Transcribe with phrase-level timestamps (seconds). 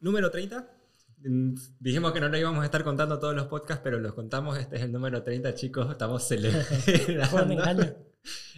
[0.00, 0.68] Número 30.
[1.24, 4.58] Mm, Dijimos que no lo íbamos a estar contando todos los podcasts, pero los contamos.
[4.58, 5.90] Este es el número 30, chicos.
[5.90, 7.84] Estamos celebrando.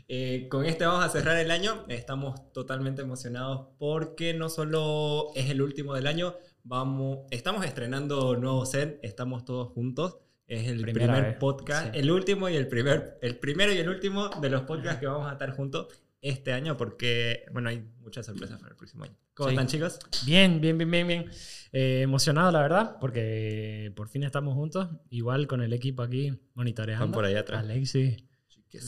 [0.09, 1.85] Eh, con este vamos a cerrar el año.
[1.89, 8.65] Estamos totalmente emocionados porque no solo es el último del año, vamos, estamos estrenando nuevo
[8.65, 10.19] set, estamos todos juntos.
[10.47, 11.99] Es el Primera primer vez, podcast, sí.
[12.01, 15.29] el último y el primer, el primero y el último de los podcasts que vamos
[15.29, 15.89] a estar juntos
[16.21, 19.17] este año porque, bueno, hay muchas sorpresas para el próximo año.
[19.35, 19.55] ¿Cómo Sí.
[19.55, 19.99] están, chicos?
[20.27, 21.31] Bien, bien, bien, bien, bien.
[21.73, 24.89] Eh, emocionado, la verdad, porque por fin estamos juntos.
[25.11, 27.05] Igual con el equipo aquí monitoreando.
[27.05, 27.61] Están por ahí atrás.
[27.63, 28.17] Alexis,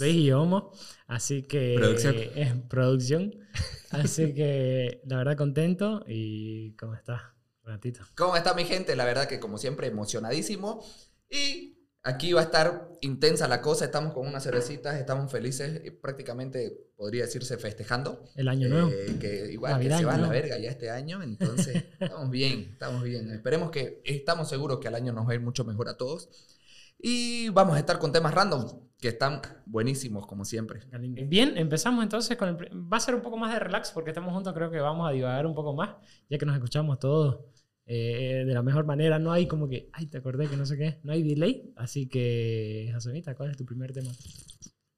[0.01, 0.73] Luis y Homo.
[1.07, 1.75] Así que.
[1.79, 2.17] Producción.
[2.35, 3.35] Es producción.
[3.91, 6.05] Así que, la verdad, contento.
[6.09, 7.23] ¿Y cómo estás,
[7.63, 8.01] Renatito?
[8.17, 8.97] ¿Cómo está mi gente?
[8.97, 10.85] La verdad que como siempre emocionadísimo.
[11.31, 11.70] Y
[12.03, 13.85] aquí va a estar intensa la cosa.
[13.85, 15.81] Estamos con unas cervecitas, estamos felices.
[15.85, 18.25] y prácticamente podría decirse festejando.
[18.37, 18.91] El año nuevo.
[18.91, 21.23] Eh, que igual Navidad, que se va a la verga ya este año.
[21.23, 23.31] Entonces estamos bien, estamos bien.
[23.31, 26.29] Esperemos que, estamos seguros que al año nos va a ir mucho mejor a todos.
[27.03, 28.67] Y vamos a estar con temas random
[28.99, 30.81] que están buenísimos como siempre.
[31.27, 32.57] Bien, empezamos entonces con el...
[32.93, 35.13] Va a ser un poco más de relax porque estamos juntos, creo que vamos a
[35.13, 35.97] divagar un poco más,
[36.29, 37.39] ya que nos escuchamos todos
[37.93, 39.19] eh, de la mejor manera.
[39.19, 41.73] No hay como que, ay, te acordé que no sé qué, no hay delay.
[41.75, 44.13] Así que, Jasonita, ¿cuál es tu primer tema?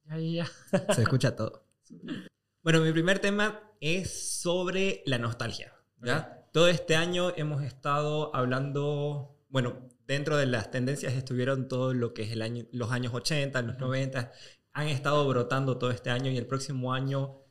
[0.04, 0.94] Ya, ya, ya.
[0.94, 1.64] Se escucha todo.
[2.64, 5.72] Bueno, mi primer tema es sobre la nostalgia.
[6.00, 6.46] ¿ya?
[6.52, 12.22] Todo este año hemos estado hablando, bueno, dentro de las tendencias estuvieron todo lo que
[12.22, 14.30] es el año, los años 80, los 90,
[14.74, 17.41] han estado brotando todo este año y el próximo año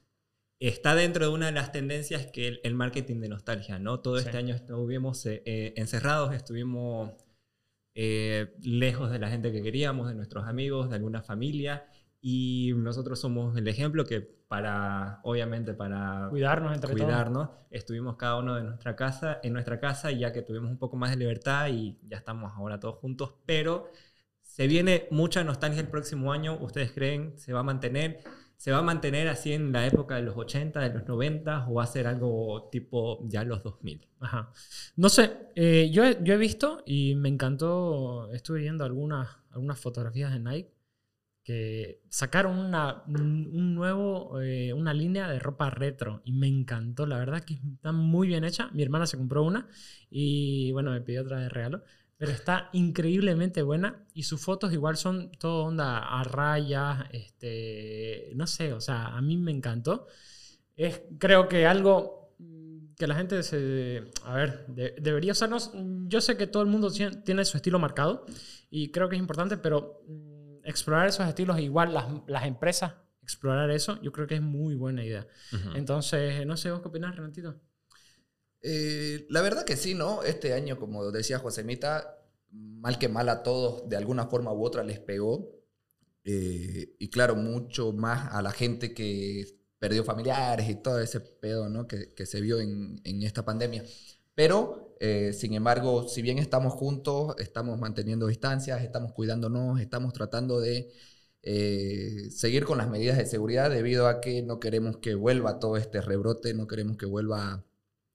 [0.67, 4.00] está dentro de una de las tendencias que el, el marketing de nostalgia, ¿no?
[4.00, 4.26] Todo Sí.
[4.26, 7.12] este año estuvimos eh, eh, encerrados, estuvimos
[7.95, 11.86] eh, lejos de la gente que queríamos, de nuestros amigos, de alguna familia.
[12.22, 17.06] Y nosotros somos el ejemplo que para, obviamente, para Cuidarnos entre todos.
[17.06, 20.98] cuidarnos, estuvimos cada uno de nuestra casa, en nuestra casa, ya que tuvimos un poco
[20.98, 23.34] más de libertad y ya estamos ahora todos juntos.
[23.45, 23.89] Pero
[24.42, 26.58] se viene mucha nostalgia el próximo año.
[26.60, 28.20] ¿Ustedes creen se va a mantener?
[28.61, 31.73] ¿Se va a mantener así en la época de los 80, de los 90 o
[31.73, 34.08] va a ser algo tipo ya los 2000?
[34.20, 34.52] Ajá.
[34.98, 39.80] No sé, eh, yo, he, yo he visto y me encantó, estuve viendo algunas, algunas
[39.80, 40.76] fotografías de Nike
[41.44, 47.17] que sacaron una, un nuevo, eh, una línea de ropa retro y me encantó, la
[47.17, 48.70] verdad que está muy bien hecha.
[48.73, 49.67] Mi hermana se compró una
[50.11, 51.82] y bueno, me pidió otra de regalo,
[52.21, 58.45] pero está increíblemente buena y sus fotos igual son todo onda a rayas, este, no
[58.45, 60.05] sé, o sea, a mí me encantó.
[60.76, 62.36] Es creo que algo
[62.95, 64.04] que la gente se...
[64.23, 65.71] A ver, de- debería usarnos...
[66.08, 68.27] Yo sé que todo el mundo tien- tiene su estilo marcado
[68.70, 72.93] y creo que es importante, pero mm, explorar esos estilos, igual las, las empresas,
[73.23, 75.26] explorar eso, yo creo que es muy buena idea.
[75.76, 77.60] Entonces, no sé, ¿vos qué opinás, Renatito?
[78.61, 80.23] Eh, la verdad que sí, ¿no?
[80.23, 82.17] Este año, como decía Josemita,
[82.52, 85.49] mal que mal a todos, de alguna forma u otra les pegó.
[86.23, 89.45] Eh, y claro, mucho más a la gente que
[89.80, 91.88] perdió familiares y todo ese pedo, ¿no?
[91.88, 93.83] Que, que se vio en, en esta pandemia.
[94.36, 100.60] Pero, eh, sin embargo, si bien estamos juntos, estamos manteniendo distancias, estamos cuidándonos, estamos tratando
[100.60, 100.92] de
[102.30, 105.99] seguir con las medidas de seguridad debido a que no queremos que vuelva todo este
[106.02, 107.66] rebrote, no queremos que vuelva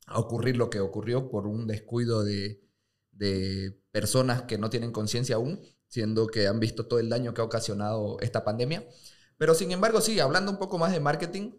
[0.06, 2.60] a ocurrir lo que ocurrió por un descuido de,
[3.12, 7.40] de personas que no tienen conciencia aún, siendo que han visto todo el daño que
[7.40, 8.86] ha ocasionado esta pandemia.
[9.38, 11.52] Pero sin embargo, sí, hablando un poco más de marketing,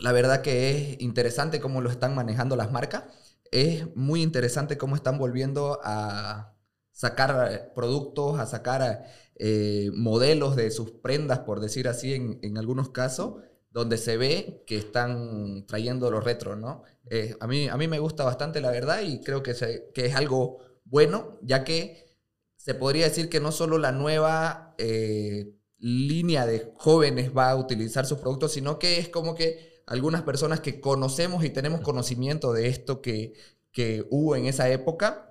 [0.00, 3.04] la verdad que es interesante cómo lo están manejando las marcas.
[3.50, 6.54] Es muy interesante cómo están volviendo a
[6.92, 12.58] sacar eh, productos, a sacar eh, modelos de sus prendas, por decir así, en, en
[12.58, 16.82] algunos casos, donde se ve que están trayendo los retro, ¿no?
[17.08, 19.54] Eh, a, mí, a mí me gusta bastante, la verdad, y creo que,
[19.94, 22.10] que es algo bueno, ya que
[22.56, 28.06] se podría decir que no solo la nueva eh, línea de jóvenes va a utilizar
[28.06, 32.68] sus productos, sino que es como que algunas personas que conocemos y tenemos conocimiento de
[32.68, 33.32] esto que,
[33.72, 35.29] que hubo en esa época,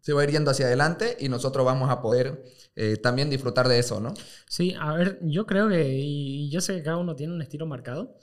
[0.00, 2.42] se va a ir yendo hacia adelante y nosotros vamos a poder
[2.76, 4.14] eh, también disfrutar de eso, ¿no?
[4.48, 7.66] Sí, a ver, yo creo que, y yo sé que cada uno tiene un estilo
[7.66, 8.16] marcado.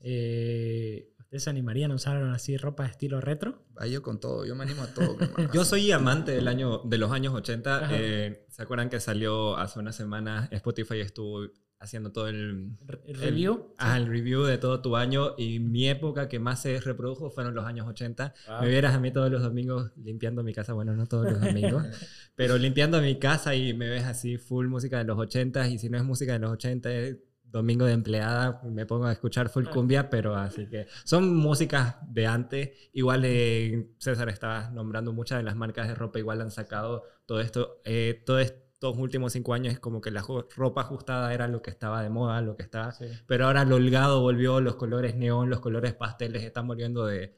[0.00, 3.62] Eh, ¿Ustedes se animarían a usar así ropa de estilo retro?
[3.80, 5.16] Va yo con todo, yo me animo a todo.
[5.54, 7.76] Yo soy amante del año, de los años 80.
[7.76, 7.88] Ajá.
[7.92, 10.48] eh, ¿Se acuerdan que salió hace unas semanas?
[10.50, 11.46] Spotify estuvo
[11.80, 13.74] haciendo todo el, Re- el- ¿Review?
[13.78, 17.54] ah, el review de todo tu año y mi época que más se reprodujo fueron
[17.54, 18.34] los años 80.
[18.48, 18.60] Wow.
[18.62, 21.84] Me vieras a mí todos los domingos limpiando mi casa, bueno, no todos los domingos,
[22.36, 25.88] pero limpiando mi casa y me ves así full música de los 80 y si
[25.88, 29.64] no es música de los 80 es domingo de empleada me pongo a escuchar full
[29.66, 32.70] cumbia, pero así que son músicas de antes.
[32.92, 37.40] Igual eh, César estaba nombrando muchas de las marcas de ropa, igual han sacado todo
[37.40, 37.80] esto.
[37.84, 38.38] Eh, todo
[38.80, 40.24] estos últimos cinco años es como que la
[40.56, 42.92] ropa ajustada era lo que estaba de moda, lo que estaba...
[42.92, 43.04] Sí.
[43.26, 47.36] Pero ahora lo holgado volvió, los colores neón, los colores pasteles están volviendo de,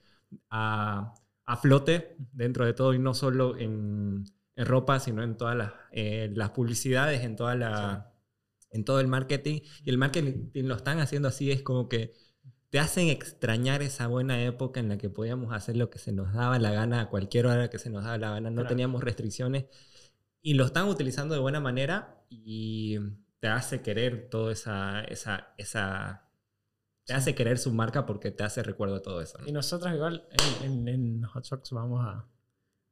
[0.50, 4.24] a, a flote dentro de todo y no solo en,
[4.54, 8.12] en ropa, sino en todas las, eh, las publicidades, en, toda la,
[8.70, 9.62] en todo el marketing.
[9.84, 12.12] Y el marketing lo están haciendo así, es como que
[12.70, 16.32] te hacen extrañar esa buena época en la que podíamos hacer lo que se nos
[16.32, 18.68] daba la gana a cualquier hora que se nos daba la gana, no Claro.
[18.68, 19.64] teníamos restricciones
[20.42, 22.98] y lo están utilizando de buena manera y
[23.40, 26.28] te hace querer toda esa, esa, esa,
[27.04, 29.38] te hace querer su marca porque te hace recuerdo de todo eso.
[29.38, 29.48] ¿no?
[29.48, 30.26] Y nosotros igual
[30.64, 32.26] en, en, en Hot Socks vamos a,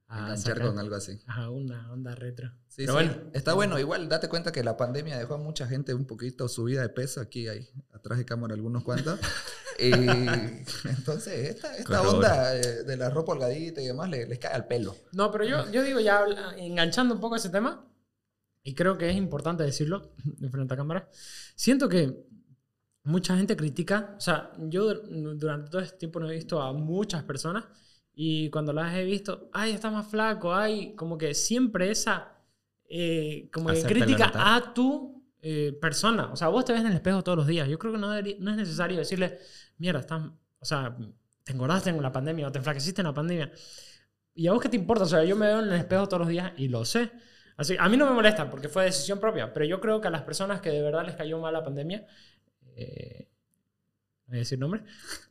[0.09, 1.21] a Enganchar sacar con algo así.
[1.27, 2.51] ajá, una onda retro.
[2.69, 3.07] Sí, Pero sí.
[3.07, 3.31] bueno.
[3.33, 3.79] Está bueno.
[3.79, 7.21] Igual date cuenta que la pandemia dejó a mucha gente un poquito subida de peso.
[7.21, 9.19] Aquí hay atrás de cámara algunos cuantos.
[9.81, 9.93] y
[10.89, 14.67] entonces, esta, esta onda eh, de la ropa holgadita y demás le- les cae al
[14.67, 14.95] pelo.
[15.13, 16.25] No, pero yo, yo digo ya
[16.59, 17.87] enganchando un poco ese tema,
[18.63, 21.09] y creo que es importante decirlo de frente a cámara,
[21.57, 22.15] siento que
[23.05, 26.73] mucha gente critica, o sea, yo dur- durante todo este tiempo no he visto a
[26.73, 27.65] muchas personas
[28.13, 32.37] y cuando las he visto, ay, está más flaco, ay, como que siempre esa,
[32.91, 36.95] eh, como que crítica a tu eh, persona, o sea, vos te ves en el
[36.95, 39.39] espejo todos los días, yo creo que no, debería- no es necesario decirle,
[39.79, 40.23] mierda, estás,
[40.59, 40.97] o sea,
[41.45, 43.51] te engordaste en la pandemia o te enflaqueciste en la pandemia.
[44.35, 45.05] ¿Y a vos qué te importa?
[45.05, 47.11] O sea, yo me veo en el espejo todos los días y lo sé.
[47.57, 50.11] Así, a mí no me molesta porque fue decisión propia, pero yo creo que a
[50.11, 52.07] las personas que de verdad les cayó mal la pandemia,
[52.77, 53.30] eh,
[54.31, 54.83] voy a decir nombre,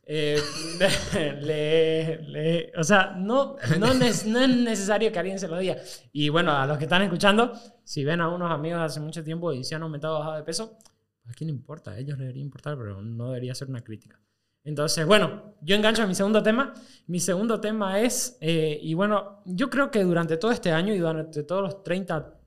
[0.04, 0.38] eh,
[1.40, 5.76] le, o sea, no, no, nes- no es necesario que alguien se lo diga.
[6.12, 7.52] Y bueno, a los que están escuchando,
[7.82, 10.42] si ven a unos amigos hace mucho tiempo y se han aumentado o bajado de
[10.44, 10.76] peso,
[11.24, 11.92] ¿a quién le importa?
[11.92, 14.20] A ellos les debería importar, pero no debería ser una crítica.
[14.64, 16.74] Entonces, bueno, yo engancho a mi segundo tema.
[17.06, 20.98] Mi segundo tema es, eh, y bueno, yo creo que durante todo este año y
[20.98, 22.38] durante todos los 30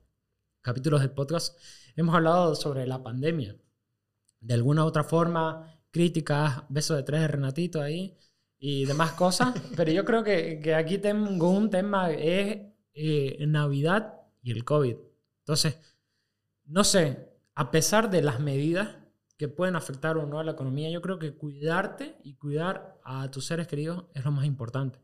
[0.62, 1.58] capítulos del podcast
[1.96, 3.56] hemos hablado sobre la pandemia.
[4.40, 8.18] De alguna u otra forma, críticas, beso de tres de Renatito ahí
[8.58, 9.54] y demás cosas.
[9.76, 12.62] Pero yo creo que, que aquí tengo un tema, es
[12.94, 14.96] eh, Navidad y el COVID.
[15.38, 15.78] Entonces,
[16.64, 18.96] no sé, a pesar de las medidas
[19.36, 23.30] que pueden afectar o no a la economía, yo creo que cuidarte y cuidar a
[23.30, 24.98] tus seres queridos es lo más importante.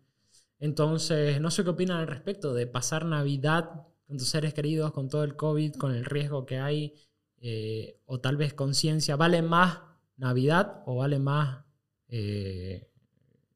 [0.59, 5.09] Entonces, no sé qué opinan al respecto de pasar Navidad con tus seres queridos, con
[5.09, 6.95] todo el COVID, con el riesgo que hay,
[7.41, 9.15] eh, o tal vez conciencia.
[9.15, 9.90] ¿Vale más
[10.21, 11.65] Navidad o vale más
[12.09, 12.91] eh,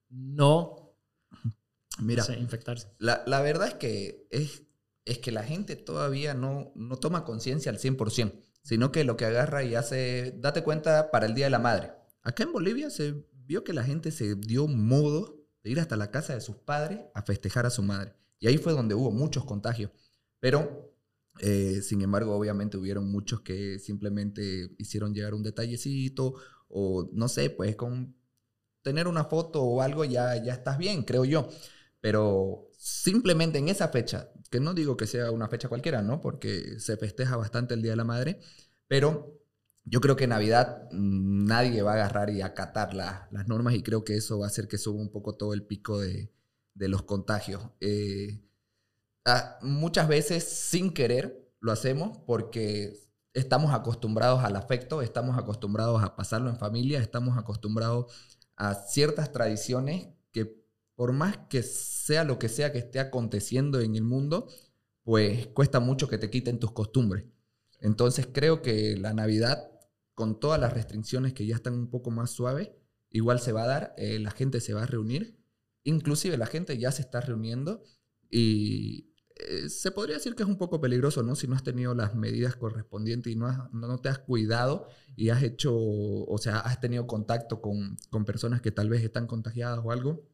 [0.09, 0.97] no
[1.99, 2.89] Mira, infectarse?
[2.99, 4.63] la, la verdad es que es,
[5.05, 8.33] es que la gente todavía no, no toma conciencia al 100%,
[8.63, 11.93] sino que lo que agarra y hace, date cuenta para el Día de la Madre.
[12.23, 16.11] Acá en Bolivia se vio que la gente se dio modo de ir hasta la
[16.11, 18.15] casa de sus padres a festejar a su madre.
[18.39, 19.91] Y ahí fue donde hubo muchos contagios.
[20.41, 20.94] Pero,
[21.41, 26.35] eh, sin embargo, obviamente hubieron muchos que simplemente hicieron llegar un detallecito
[26.69, 28.15] o no sé, pues con
[28.83, 31.49] tener una foto o algo ya, ya estás bien, creo yo.
[32.01, 36.21] Pero simplemente en esa fecha, que no digo que sea una fecha cualquiera, ¿no?
[36.21, 38.41] Porque se festeja bastante el Día de la Madre,
[38.89, 39.41] pero
[39.85, 43.75] yo creo que en Navidad mm, nadie va a agarrar y acatar la- las normas
[43.75, 46.31] y creo que eso va a hacer que suba un poco todo el pico de,
[46.75, 47.63] de los contagios.
[47.81, 48.41] Eh,
[49.25, 52.99] ah, muchas veces sin querer lo hacemos porque
[53.33, 58.13] estamos acostumbrados al afecto, estamos acostumbrados a pasarlo en familia, estamos acostumbrados
[58.57, 60.65] a ciertas tradiciones que
[60.95, 64.49] por más que sea lo que sea que esté aconteciendo en el mundo,
[65.03, 67.25] pues cuesta mucho que te quiten tus costumbres.
[67.81, 69.71] Entonces creo que la Navidad,
[70.15, 72.71] con todas las restricciones que ya están un poco más suaves,
[73.11, 75.37] igual se va a dar, eh, la gente se va a reunir,
[75.83, 77.83] inclusive la gente ya se está reuniendo
[78.31, 79.14] y
[79.47, 81.35] eh, se podría decir que es un poco peligroso, ¿no?
[81.37, 85.43] Si no has tenido las medidas correspondientes y no, no, te has cuidado y has
[85.43, 89.91] hecho, o sea, has tenido contacto con, con personas que tal vez están contagiadas o
[89.93, 90.25] algo,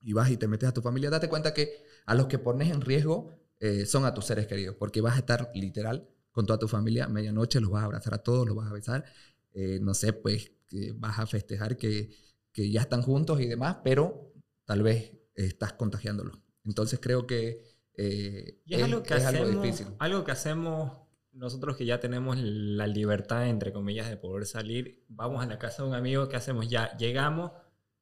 [0.00, 2.70] y vas y te metes a tu familia, date cuenta que a los que pones
[2.70, 6.58] en riesgo eh, son a tus seres queridos, porque vas a estar literal con toda
[6.58, 9.04] tu familia, medianoche los vas a abrazar a todos, los vas a besar,
[9.52, 12.10] eh, no sé, pues que vas a festejar que,
[12.52, 14.32] que ya están juntos y demás, pero
[14.64, 16.38] tal vez estás contagiándolos.
[16.64, 17.67] Entonces creo que
[17.98, 19.86] eh, Y es, algo que hacemos, difícil.
[19.98, 20.92] algo que hacemos
[21.32, 25.04] nosotros que ya tenemos la libertad, entre comillas, de poder salir.
[25.08, 26.68] Vamos a la casa de un amigo, ¿qué hacemos?
[26.68, 27.52] Ya llegamos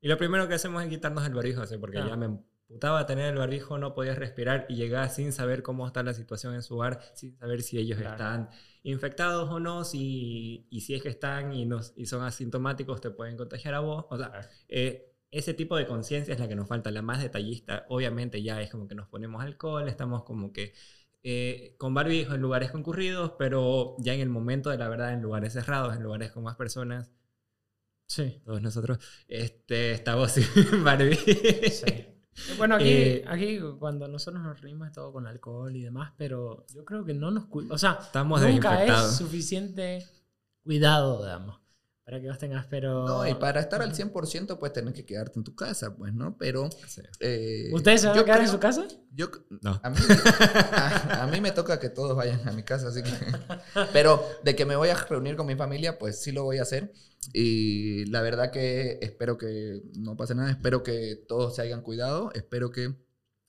[0.01, 2.11] y lo primero que hacemos es quitarnos el barbijo, así, porque Claro.
[2.11, 2.39] ya me
[2.69, 6.55] putaba tener el barbijo, no podías respirar y llegabas sin saber cómo está la situación
[6.55, 8.13] en su hogar, sin saber si ellos Claro.
[8.15, 8.49] están
[8.83, 13.11] infectados o no, si, y si es que están y, no, y son asintomáticos, te
[13.11, 14.07] pueden contagiar a vos.
[14.11, 17.85] O sea, eh, ese tipo de conciencia es la que nos falta, la más detallista.
[17.89, 20.73] Obviamente ya es como que nos ponemos alcohol, estamos como que
[21.23, 25.23] eh, con barbijo en lugares concurridos, pero ya en el momento de la verdad, en
[25.23, 27.11] lugares cerrados, en lugares con más personas,
[28.09, 28.41] Sí.
[28.45, 30.45] todos nosotros, este, estamos sin
[30.85, 31.23] barbijo.
[31.27, 32.07] Sí.
[32.59, 36.65] Bueno, aquí, Eh, aquí cuando nosotros nos reímos es todo con alcohol y demás, pero
[36.73, 37.47] yo creo que no nos.
[37.71, 40.07] O sea, Estamos nunca es suficiente
[40.63, 41.59] cuidado, digamos,
[42.07, 43.05] para que vos tengas, pero...
[43.05, 46.39] No, y para estar al 100% pues tenés que quedarte en tu casa, pues, ¿no?
[46.39, 46.71] Pero...
[46.87, 47.03] Sí.
[47.19, 48.87] eh, ¿Ustedes se van yo a quedar en creo- su casa?
[49.11, 49.29] Yo,
[49.61, 49.81] No.
[49.83, 49.97] a, mí,
[50.73, 53.11] a, a mí me toca que todos vayan a mi casa, así que...
[53.93, 56.63] Pero de que me voy a reunir con mi familia, pues sí lo voy a
[56.63, 56.93] hacer.
[57.33, 62.31] Y la verdad que espero que no pase nada, espero que todos se hayan cuidado,
[62.35, 62.95] espero que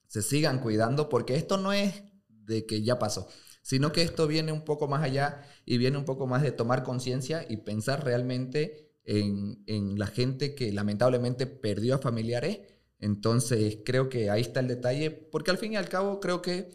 [0.08, 1.94] se sigan cuidando, porque esto no es
[2.28, 3.28] de que ya pasó,
[3.68, 6.84] sino que esto viene un poco más allá y viene un poco más de tomar
[6.84, 12.60] conciencia y pensar realmente en, en la gente que lamentablemente perdió a familiares.
[12.98, 16.70] Entonces creo que ahí está el detalle, porque al fin y al cabo creo que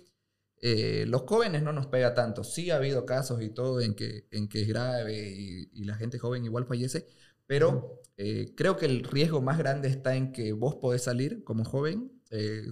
[0.62, 2.44] eh, los jóvenes no nos pega tanto.
[2.44, 5.96] Sí ha habido casos y todo en que, en que es grave y, y la
[5.96, 7.08] gente joven igual fallece,
[7.48, 11.66] pero eh, creo que el riesgo más grande está en que vos podés salir como
[11.66, 12.68] joven, eh,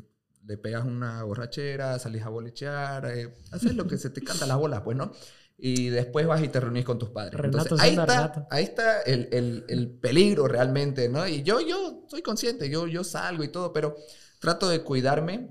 [0.46, 4.58] le pegas una borrachera, salís a bolichear, eh, haces lo que se te canta las
[4.58, 5.12] bolas, pues, ¿no?
[5.58, 7.36] Y después vas y te reunís con tus padres.
[7.40, 11.28] Renato Entonces, ahí está, ahí está el, el- el peligro realmente, ¿no?
[11.28, 13.96] Y yo, yo soy consciente, yo, yo salgo y todo, pero
[14.40, 15.50] trato de cuidarme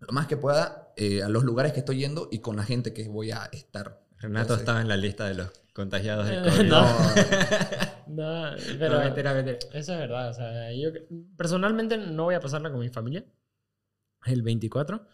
[0.00, 2.92] lo más que pueda eh, a los lugares que estoy yendo y con la gente
[2.92, 4.02] que voy a estar.
[4.18, 6.68] Renato Entonces- estaba en la lista de los contagiados de COVID.
[6.68, 6.82] no.
[8.08, 9.58] No, No, pero mentira, mentira.
[9.72, 10.30] eso es verdad.
[10.30, 10.90] O sea, yo
[11.36, 13.24] personalmente no voy a pasarla con mi familia
[14.32, 15.06] el 24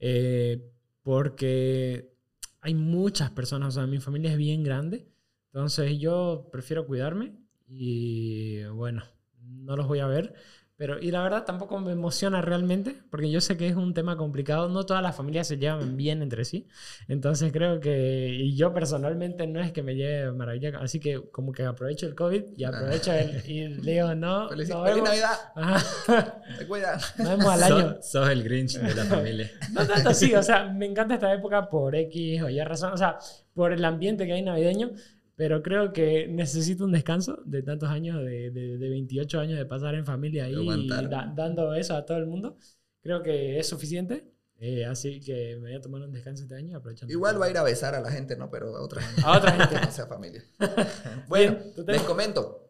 [0.00, 0.70] eh,
[1.02, 2.14] porque
[2.60, 3.68] hay muchas personas.
[3.68, 5.08] O sea, mi familia es bien grande.
[5.52, 7.34] Entonces yo prefiero cuidarme
[7.66, 9.02] y bueno,
[9.40, 10.34] no los voy a ver.
[10.78, 14.16] Pero, y la verdad tampoco me emociona realmente, porque yo sé que es un tema
[14.16, 14.68] complicado.
[14.68, 16.68] No todas las familias se llevan bien entre sí.
[17.08, 20.78] Entonces creo que, y yo personalmente no es que me lleve maravilla.
[20.78, 24.68] Así que como que aprovecho el COVID y aprovecho el, y le digo, no, Feliz,
[24.68, 25.02] nos feliz.
[25.02, 27.00] Navidad, te cuidan.
[27.18, 27.94] Nos vemos al año.
[27.94, 29.50] Sos, sos el Grinch de la familia.
[29.72, 32.96] No tanto así, o sea, me encanta esta época por X o Y razón, o
[32.96, 33.18] sea,
[33.52, 34.92] por el ambiente que hay navideño,
[35.38, 39.64] pero creo que necesito un descanso de tantos años, de, de, de 28 años de
[39.66, 42.56] pasar en familia ahí y da- dando eso a todo el mundo.
[43.00, 46.76] Creo que es suficiente, eh, así que me voy a tomar un descanso este año
[46.76, 47.12] aprovechando.
[47.12, 48.50] Igual va a ir a besar a la gente, ¿no?
[48.50, 49.22] Pero a otra gente.
[49.24, 49.76] A otra gente.
[49.86, 50.42] No sea familia.
[51.28, 52.64] Bueno, Bien, les comento.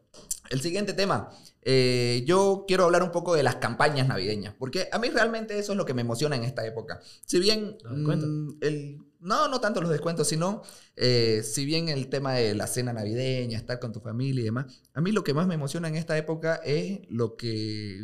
[0.50, 1.30] El siguiente tema.
[1.62, 5.72] Eh, yo quiero hablar un poco de las campañas navideñas, porque a mí realmente eso
[5.72, 7.00] es lo que me emociona en esta época.
[7.26, 8.28] Si bien Los descuentos.
[8.28, 10.62] mm, el, no, no tanto los descuentos, sino
[10.96, 14.82] eh, si bien el tema de la cena navideña, estar con tu familia y demás,
[14.94, 17.98] a mí lo que más me emociona en esta época es lo que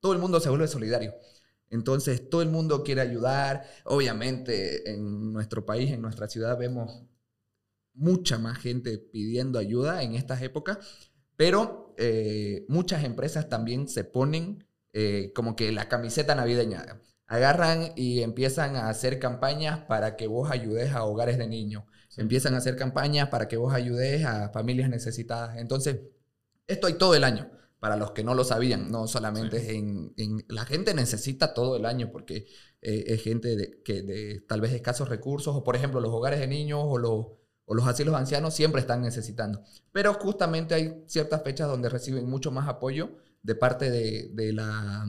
[0.00, 1.14] todo el mundo se vuelve solidario.
[1.70, 3.64] Entonces, todo el mundo quiere ayudar.
[3.84, 7.04] Obviamente, en nuestro país, en nuestra ciudad, vemos
[7.94, 10.78] mucha más gente pidiendo ayuda en estas épocas,
[11.36, 17.00] pero eh, muchas empresas también se ponen eh, como que la camiseta navideña.
[17.34, 21.84] Agarran y empiezan a hacer campañas para que vos ayudes a hogares de niños.
[22.16, 25.56] Empiezan a hacer campañas para que vos ayudes a familias necesitadas.
[25.58, 26.00] Entonces,
[26.66, 27.50] esto hay todo el año.
[27.80, 31.76] Para los que no lo sabían, no solamente es en, en- La gente necesita todo
[31.76, 32.46] el año porque
[32.80, 36.40] eh, es gente de, que de tal vez escasos recursos, o por ejemplo los hogares
[36.40, 37.26] de niños o los,
[37.66, 39.62] o los asilos ancianos siempre están necesitando.
[39.92, 43.10] Pero justamente hay ciertas fechas donde reciben mucho más apoyo
[43.42, 45.04] de parte de, de la,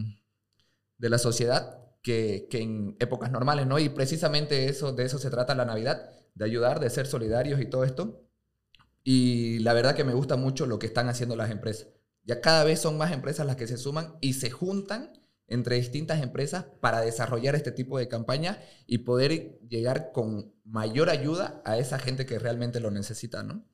[0.98, 3.80] de la sociedad que, en épocas normales, ¿no?
[3.80, 7.66] Y precisamente eso, de eso se trata la Navidad, de ayudar, de ser solidarios y
[7.66, 8.22] todo esto.
[9.04, 11.88] Y la verdad que me gusta mucho lo que están haciendo las empresas.
[12.24, 15.14] Ya cada vez son más empresas las que se suman y se juntan
[15.48, 21.62] entre distintas empresas para desarrollar este tipo de campañas y poder llegar con mayor ayuda
[21.66, 23.66] a esa gente que realmente lo necesita, ¿no?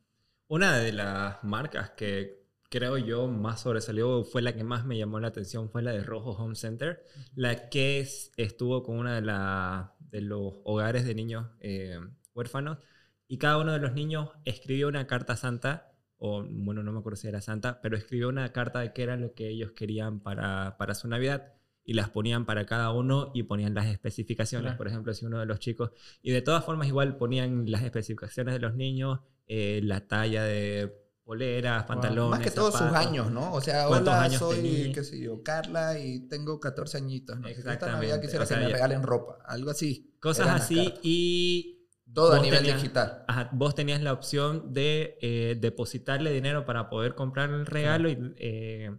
[0.48, 2.41] Una de las marcas que
[2.72, 6.04] creo yo más sobresalió fue la que más me llamó la atención, fue la de
[6.04, 7.04] Rojo Home Center,
[7.36, 12.00] la que es- estuvo con una de, la- de los hogares de niños eh,
[12.34, 12.80] huérfanos
[13.28, 17.18] y cada uno de los niños escribió una carta santa, o bueno, no me acuerdo
[17.18, 20.78] si era santa, pero escribió una carta de qué era lo que ellos querían para,
[20.78, 24.78] para su Navidad y las ponían para cada uno y ponían las especificaciones, Claro.
[24.78, 28.54] por ejemplo, si uno de los chicos, y de todas formas igual ponían las especificaciones
[28.54, 32.30] de los niños, eh, la talla de poleras, pantalones.
[32.32, 33.54] Más que todos sus años, ¿no?
[33.54, 34.94] O sea, ¿Cuántos hola, años soy, tenía?
[34.94, 37.48] qué sé yo, Carla y tengo 14 añitos, ¿no?
[37.48, 40.16] Esta Exactamente, Navidad quisiera o sea, que me ya- regalen ropa, algo así.
[40.20, 43.24] Cosas así y Todo a nivel tenías- digital.
[43.28, 48.18] Ajá, vos tenías la opción de eh, depositarle dinero para poder comprar el regalo y,
[48.38, 48.92] eh,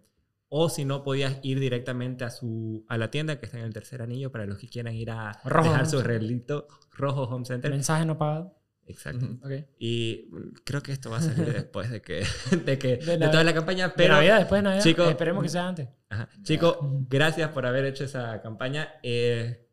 [0.49, 3.73] o si no podías ir directamente a su a la tienda que está en el
[3.73, 7.45] tercer anillo para los que quieran ir a Rojo dejar Home su regalito rojo home
[7.47, 8.55] center Mensaje no pagado.
[8.87, 9.39] Exacto Ujú.
[9.47, 9.53] Ok.
[9.79, 10.29] y
[10.65, 12.25] creo que esto va a salir después de que
[12.65, 14.83] de que De de, toda la campaña De pero Navidad, después de Navidad.
[14.85, 15.89] chicos, Esperemos que sea antes.
[16.09, 16.29] Ajá.
[16.43, 18.95] Chico, gracias por haber hecho esa campaña.
[19.03, 19.67] Eh,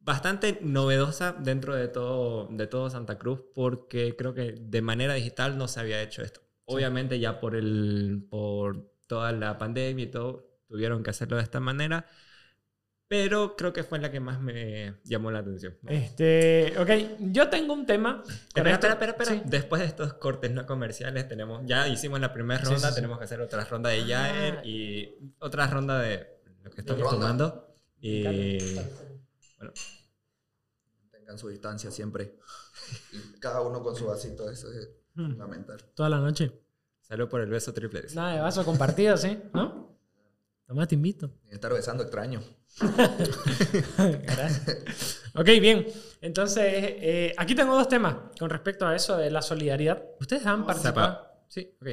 [0.00, 5.58] bastante novedosa dentro de todo, de todo Santa Cruz, porque creo que de manera digital
[5.58, 6.40] no se había hecho esto.
[6.64, 11.60] Obviamente ya por, el, por toda la pandemia y todo, tuvieron que hacerlo de esta
[11.60, 12.06] manera,
[13.08, 15.76] pero creo que fue la que más me llamó la atención.
[15.86, 16.90] Este, ok,
[17.32, 18.22] yo tengo un tema.
[18.48, 19.30] Espera, espera, espera, espera.
[19.32, 19.42] Sí.
[19.46, 22.94] Después de estos cortes no comerciales, tenemos, ya hicimos la primera ronda, sí, sí.
[22.94, 24.62] tenemos que hacer otra ronda de Jair Ah.
[24.64, 27.74] y otra ronda de lo que estamos tomando.
[28.00, 28.22] Y
[29.56, 29.72] bueno,
[31.10, 32.36] Tengan su distancia siempre.
[33.12, 35.30] Y cada uno con su vasito, eso es Hmm.
[35.30, 35.82] fundamental.
[35.94, 36.52] Toda la noche.
[37.00, 38.02] salud por el beso triple.
[38.14, 39.38] Nada de vaso compartido, ¿sí?
[39.54, 39.87] ¿No?
[40.68, 41.30] Toma, te invito.
[41.48, 42.42] Estar besando extraño.
[43.96, 45.22] Gracias.
[45.34, 45.86] Ok, bien.
[46.20, 50.04] Entonces, eh, aquí tengo dos temas con respecto a eso de la solidaridad.
[50.20, 51.26] ¿Ustedes han participado?
[51.48, 51.88] Sí, ok.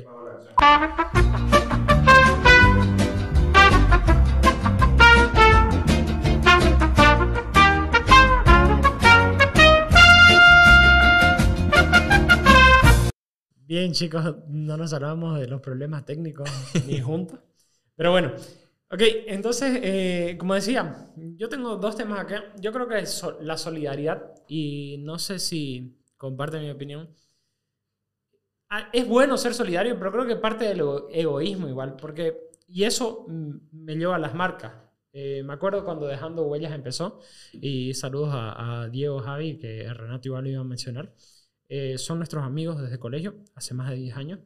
[13.66, 16.50] Bien, chicos, no nos hablamos de los problemas técnicos
[16.86, 17.40] ni juntos.
[17.96, 18.34] Pero bueno,
[18.92, 22.54] ok, entonces, eh, como decía, yo tengo dos temas acá.
[22.60, 27.10] Yo creo que so- la solidaridad, y no sé si comparte mi opinión,
[28.70, 32.84] Ah, es bueno ser solidario, pero creo que parte del ego- egoísmo igual, porque, y
[32.84, 34.74] eso mm, me lleva a las marcas.
[35.14, 37.20] Eh, me acuerdo cuando Dejando Huellas empezó,
[37.54, 41.14] y saludos a, a Diego, Javi, que Renato igual lo iba a mencionar.
[41.70, 44.40] Eh, son nuestros amigos desde colegio, hace más de 10 años.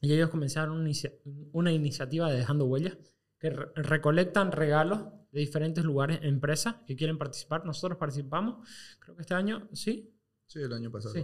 [0.00, 1.12] Y ellos comenzaron una, inicia-
[1.52, 2.96] una iniciativa de Dejando Huellas,
[3.38, 5.00] que re- recolectan regalos
[5.32, 7.64] de diferentes lugares, empresas que quieren participar.
[7.64, 8.66] Nosotros participamos,
[8.98, 10.14] creo que este año, sí.
[10.46, 11.14] Sí, el año pasado.
[11.14, 11.22] Sí.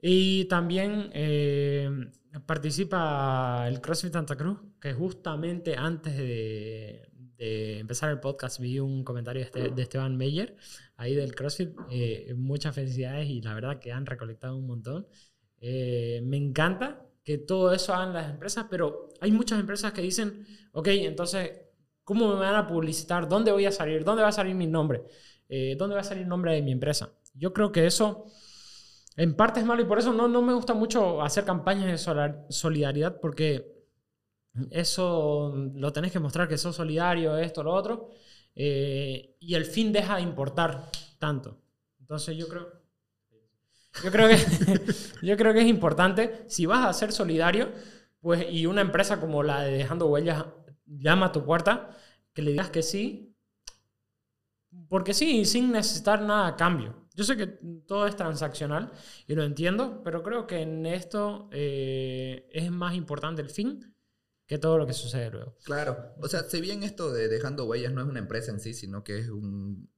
[0.00, 1.90] Y también eh,
[2.46, 9.02] participa el CrossFit Santa Cruz, que justamente antes de, de empezar el podcast vi un
[9.04, 10.56] comentario de, este- de Esteban Meyer,
[10.96, 11.70] ahí del CrossFit.
[11.90, 15.06] Eh, muchas felicidades y la verdad que han recolectado un montón.
[15.58, 20.46] Eh, me encanta que todo eso hagan las empresas, pero hay muchas empresas que dicen,
[20.70, 21.60] ok, entonces,
[22.04, 23.28] ¿cómo me van a publicitar?
[23.28, 24.04] ¿Dónde voy a salir?
[24.04, 25.02] ¿Dónde va a salir mi nombre?
[25.48, 27.10] Eh, ¿Dónde va a salir el nombre de mi empresa?
[27.34, 28.26] Yo creo que eso
[29.16, 32.34] en parte es malo y por eso no, no me gusta mucho hacer campañas de
[32.48, 33.74] solidaridad porque
[34.70, 38.10] eso lo tenés que mostrar que sos solidario, esto, lo otro,
[38.54, 41.58] eh, y el fin deja de importar tanto.
[41.98, 42.68] Entonces yo creo,
[44.04, 44.36] yo creo que,
[45.22, 47.72] yo creo que es importante, si vas a ser solidario,
[48.20, 50.46] pues, y una empresa como la de Dejando Huellas
[50.86, 51.96] llama a tu puerta,
[52.32, 53.34] que le digas que sí,
[54.88, 57.06] porque sí, sin necesitar nada a cambio.
[57.14, 57.46] Yo sé que
[57.86, 58.92] todo es transaccional
[59.26, 63.94] y lo entiendo, pero creo que en esto eh, es más importante el fin
[64.46, 65.56] que todo lo que sucede luego.
[65.64, 68.74] Claro, o sea, si bien esto de Dejando Huellas no es una empresa en sí,
[68.74, 69.90] sino que es un,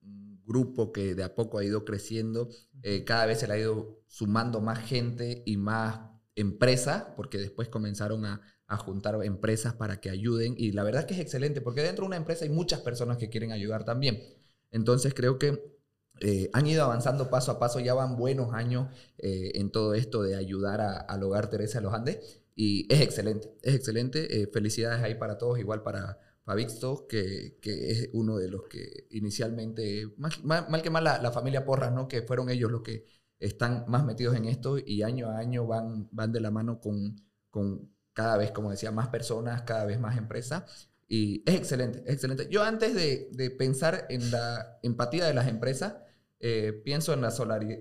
[0.48, 2.48] grupo que de a poco ha ido creciendo,
[2.82, 6.00] eh, cada vez se le ha ido sumando más gente y más
[6.36, 11.14] empresas, porque después comenzaron a, a juntar empresas para que ayuden, y la verdad que
[11.14, 14.22] es excelente, porque dentro de una empresa hay muchas personas que quieren ayudar también.
[14.70, 15.78] Entonces creo que
[16.20, 20.22] eh, han ido avanzando paso a paso, ya van buenos años eh, en todo esto
[20.22, 22.42] de ayudar a- al hogar Teresa de los Andes.
[22.56, 24.42] Y es excelente, es excelente.
[24.42, 29.06] Eh, felicidades ahí para todos, igual para Fabixto, que, que es uno de los que
[29.10, 32.08] inicialmente, más- mal, mal que mal la, la familia Porras, ¿no?
[32.08, 33.04] que fueron ellos los que
[33.38, 37.16] están más metidos en esto y año a año van, van de la mano con,
[37.50, 40.88] con cada vez, como decía, más personas, cada vez más empresas.
[41.06, 42.48] Y es excelente, es excelente.
[42.50, 45.96] Yo antes de, de pensar en la empatía de las empresas,
[46.40, 47.80] eh, pienso en la solidaridad.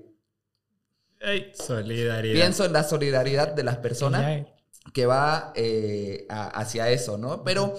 [1.53, 2.33] Solidaridad.
[2.33, 4.45] Pienso en la solidaridad de las personas Ya,
[4.93, 7.43] que va eh, a- hacia eso, ¿no?
[7.43, 7.73] Pero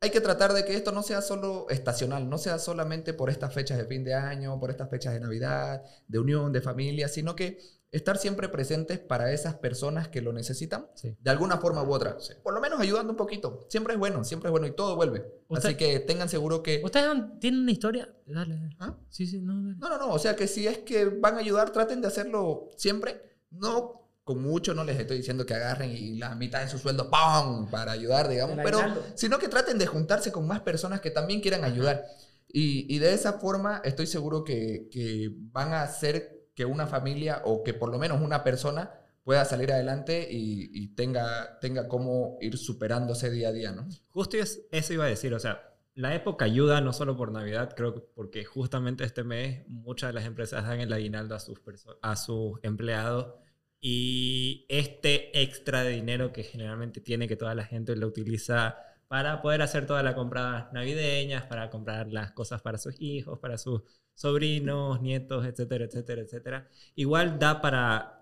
[0.00, 3.52] hay que tratar de que esto no sea solo estacional, no sea solamente por estas
[3.52, 7.34] fechas de fin de año, por estas fechas de Navidad, de unión, de familia, sino
[7.34, 7.58] que
[7.90, 11.16] estar siempre presentes para esas personas que lo necesitan, Sí.
[11.18, 12.16] de alguna forma u otra.
[12.42, 13.66] Por lo menos ayudando un poquito.
[13.70, 15.24] Siempre es bueno, siempre es bueno y todo vuelve.
[15.50, 16.82] Así que tengan seguro que...
[16.84, 17.08] ¿Ustedes
[17.40, 18.14] tienen una historia?
[18.26, 18.76] Dale, dale.
[18.78, 18.94] ¿Ah?
[19.08, 19.76] Sí, sí, no, dale.
[19.78, 20.12] No, no, no.
[20.12, 23.22] O sea que si es que van a ayudar, traten de hacerlo siempre.
[23.50, 27.08] No con mucho no les estoy diciendo que agarren y la mitad de su sueldo
[27.10, 27.70] ¡pum!
[27.70, 28.78] para ayudar, digamos, pero
[29.14, 32.04] sino que traten de juntarse con más personas que también quieran ayudar.
[32.46, 37.40] Y, y de esa forma estoy seguro que, que van a hacer que una familia
[37.46, 38.90] o que por lo menos una persona
[39.24, 43.88] pueda salir adelante y, y tenga, tenga cómo ir superándose día a día, ¿no?
[44.10, 45.62] Justo es- eso iba a decir, o sea,
[45.94, 50.12] la época ayuda no solo por Navidad, creo que porque justamente este mes muchas de
[50.14, 51.58] las empresas dan el aguinaldo a sus,
[52.02, 53.34] a sus empleados
[53.80, 58.76] y este extra de dinero que generalmente tiene que toda la gente lo utiliza
[59.08, 63.56] para poder hacer todas las compras navideñas, para comprar las cosas para sus hijos, para
[63.56, 63.82] sus
[64.14, 66.68] sobrinos, nietos, etcétera, etcétera, etcétera.
[66.94, 68.18] Igual da para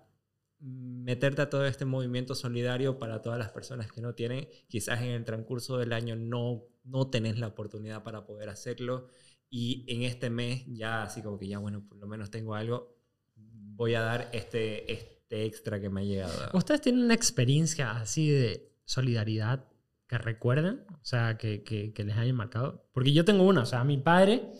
[0.59, 4.47] meterte a todo este movimiento solidario para todas las personas que no tienen.
[4.67, 9.07] Quizás en el transcurso del año no, no tenés la oportunidad para poder hacerlo
[9.49, 12.97] y en este mes ya así como que ya bueno, por lo menos tengo algo,
[13.35, 16.49] voy a dar este, este extra que me ha llegado.
[16.53, 19.65] ¿Ustedes tienen una experiencia así de solidaridad
[20.07, 20.85] que recuerden?
[20.89, 22.89] O sea, que, que, les hayan marcado.
[22.93, 24.51] Porque yo tengo una, o sea, mi padre,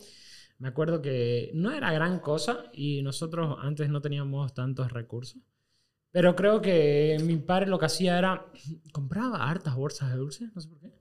[0.59, 5.41] me acuerdo que no era gran cosa y nosotros antes no teníamos tantos recursos.
[6.11, 8.45] Pero creo que mi padre lo que hacía era,
[8.91, 10.91] compraba hartas bolsas de dulce, no sé por qué.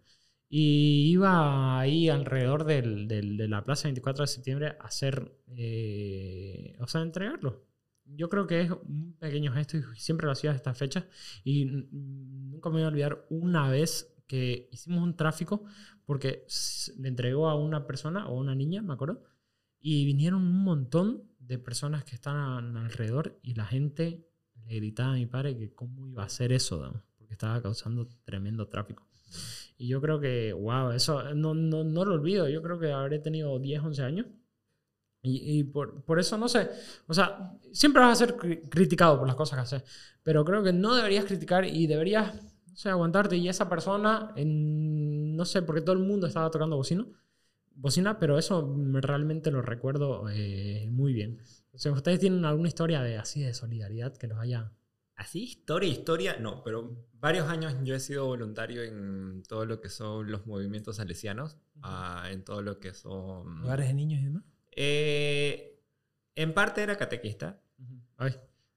[0.48, 6.86] Y iba ahí alrededor del- de la plaza 24 de septiembre a hacer, eh, o
[6.86, 7.66] sea, entregarlo.
[8.06, 11.04] Yo creo que es un pequeño gesto y siempre lo hacía a estas fechas.
[11.44, 15.64] Y nunca me voy a olvidar una vez que hicimos un tráfico
[16.04, 16.46] porque
[16.98, 19.22] le entregó a una persona o a una niña, me acuerdo,
[19.80, 24.26] y vinieron un montón de personas que estaban alrededor y la gente
[24.64, 28.68] le gritaba a mi padre que cómo iba a hacer eso, porque estaba causando tremendo
[28.68, 29.06] tráfico.
[29.78, 32.48] Y yo creo que, wow, eso no, no, no lo olvido.
[32.48, 34.26] Yo creo que habré tenido 10, 11 años.
[35.26, 36.68] Y, y por, por eso, no sé,
[37.06, 39.90] o sea, siempre vas a ser cri- criticado por las cosas que haces,
[40.22, 42.34] pero creo que no deberías criticar y deberías,
[42.66, 43.36] no sé, aguantarte.
[43.36, 47.06] Y esa persona, en, no sé, porque todo el mundo estaba tocando bocina,
[47.74, 51.40] bocina pero eso me- realmente lo recuerdo eh, muy bien.
[51.72, 54.72] O sea, ¿ustedes tienen alguna historia de así de solidaridad que los haya...
[55.16, 59.88] Así, historia, historia, no, pero varios años yo he sido voluntario en todo lo que
[59.88, 63.62] son los movimientos salesianos, ah, en todo lo que son...
[63.62, 64.44] de niños y demás?
[64.76, 65.82] Eh,
[66.34, 67.60] en parte era catequista.
[68.18, 68.34] Ay,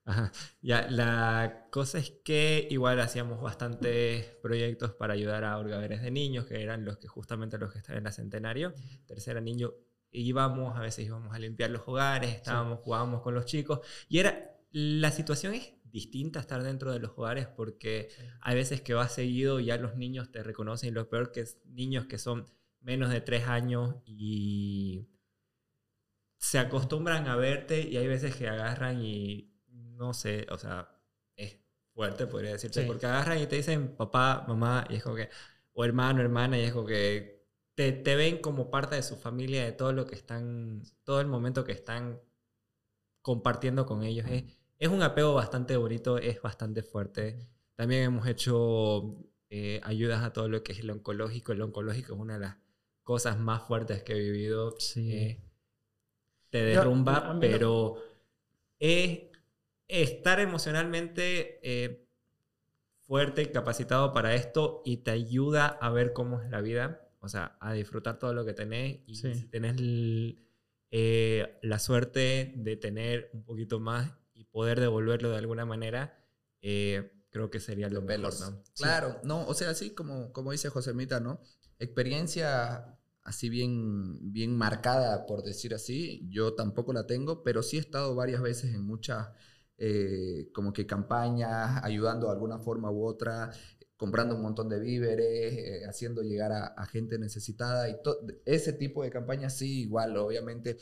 [0.10, 0.32] Ajá.
[0.62, 6.48] Ya, la cosa es que igual hacíamos bastantes proyectos para ayudar a hurgaderes de niños,
[6.48, 8.74] que eran los que justamente los que estaban en la Centenario.
[9.06, 9.74] Tercera niño,
[10.12, 13.82] íbamos, a veces íbamos a limpiar los hogares, estábamos, jugábamos con los chicos.
[14.08, 18.10] Y era, la situación es distinta estar dentro de los hogares porque
[18.42, 21.42] hay veces que vas seguido y ya los niños te reconocen y lo peor que
[21.42, 22.48] es niños que son
[22.82, 25.08] menos de tres años y
[26.40, 30.90] se acostumbran a verte y hay veces que agarran y no sé, o sea,
[31.36, 31.58] es
[31.94, 32.88] fuerte podría decirte, Sí.
[32.88, 35.30] porque agarran y te dicen papá, mamá y es como que,
[35.74, 39.64] o hermano, hermana y es como que te, te ven como parte de su familia,
[39.66, 42.22] de todo lo que están, todo el momento que están
[43.22, 44.26] compartiendo con ellos.
[44.30, 44.44] Es,
[44.78, 47.48] es un apego bastante bonito, es bastante fuerte.
[47.76, 49.18] También hemos hecho
[49.50, 51.52] eh, ayudas a todo lo que es el oncológico.
[51.52, 52.58] El oncológico es una de las
[53.04, 54.76] cosas más fuertes que he vivido.
[54.80, 55.12] Sí.
[55.12, 55.49] Eh,
[56.50, 57.96] te derrumba, no- pero
[58.80, 59.20] es
[59.88, 62.06] estar emocionalmente eh,
[63.02, 67.58] fuerte, capacitado para esto y te ayuda a ver cómo es la vida, o sea,
[67.60, 69.34] a disfrutar todo lo que tenés y Sí.
[69.34, 70.46] si tenés el-
[70.92, 76.18] eh, la suerte de tener un poquito más y poder devolverlo de alguna manera,
[76.62, 78.34] eh, creo que sería lo Los mejor.
[78.40, 78.64] ¿no?
[78.76, 81.42] Claro, no, o sea, así como, como dice Josemita, ¿no?
[81.78, 87.80] Experiencia así bien, bien marcada, por decir así, yo tampoco la tengo, pero sí he
[87.80, 89.30] estado varias veces en muchas,
[89.78, 93.52] eh, como que campañas, ayudando de alguna forma u otra,
[93.98, 97.98] comprando un montón de víveres, eh, haciendo llegar a, a gente necesitada y
[98.46, 100.78] ese tipo de campañas sí, igual, obviamente.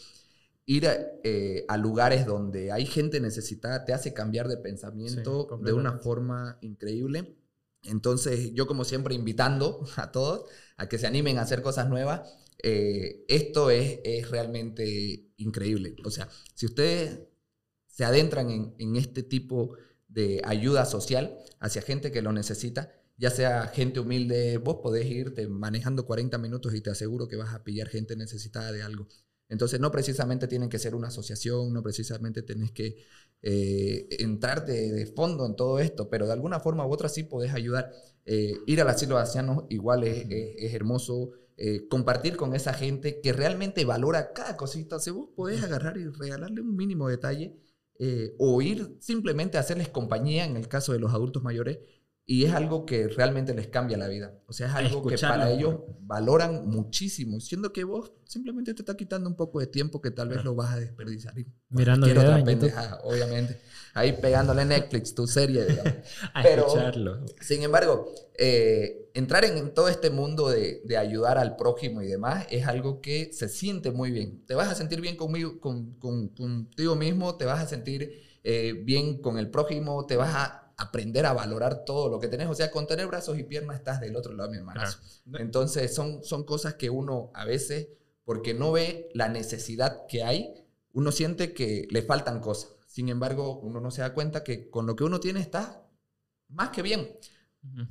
[0.65, 5.73] Ir a, eh, a lugares donde hay gente necesitada te hace cambiar de pensamiento de
[5.73, 7.37] una forma increíble.
[7.83, 12.21] Entonces, yo como siempre invitando a todos a que se animen a hacer cosas nuevas,
[12.63, 15.95] eh, esto es, es realmente increíble.
[16.05, 17.19] O sea, si ustedes
[17.87, 19.75] se adentran en, en este tipo
[20.07, 25.47] de ayuda social hacia gente que lo necesita, ya sea gente humilde, vos podés irte
[25.47, 29.07] manejando 40 minutos y te aseguro que vas a pillar gente necesitada de algo.
[29.49, 32.97] Entonces, no precisamente tienen que ser una asociación, no precisamente tenés que
[33.41, 37.53] eh, entrar de, fondo en todo esto, pero de alguna forma u otra sí podés
[37.53, 37.91] ayudar.
[38.25, 41.31] Eh, ir al asilo de ancianos igual es, es- es hermoso.
[41.59, 44.99] eh, compartir con esa gente que realmente valora cada cosita.
[44.99, 47.55] Si vos podés agarrar y regalarle un mínimo detalle,
[47.99, 51.79] eh, o ir simplemente a hacerles compañía en el caso de los adultos mayores
[52.29, 54.33] y es algo que realmente les cambia la vida.
[54.47, 58.97] O sea, es algo que para ellos valoran muchísimo, siendo que vos simplemente te está
[58.97, 61.39] quitando un poco de tiempo que tal vez lo vas a desperdiciar.
[61.39, 63.61] Y Mirando otra pendejada, obviamente.
[63.93, 65.65] Ahí pegándole Netflix, tu serie.
[66.33, 67.25] A Pero- escucharlo.
[67.39, 72.45] Sin embargo, eh, entrar en todo este mundo de, de ayudar al prójimo y demás
[72.51, 74.45] es algo que se siente muy bien.
[74.45, 78.73] Te vas a sentir bien conmigo, con, con- contigo mismo, te vas a sentir eh,
[78.83, 82.47] bien con el prójimo, te vas a aprender a valorar todo lo que tenés.
[82.47, 84.99] O sea, con tener brazos y piernas estás del otro lado, mi hermanazo.
[85.41, 87.89] Entonces, son, son cosas que uno a veces,
[88.23, 90.53] porque no ve la necesidad que hay,
[90.93, 92.71] uno siente que le faltan cosas.
[92.87, 95.87] Sin embargo, uno no se da cuenta que con lo que uno tiene está
[96.49, 97.17] más que bien.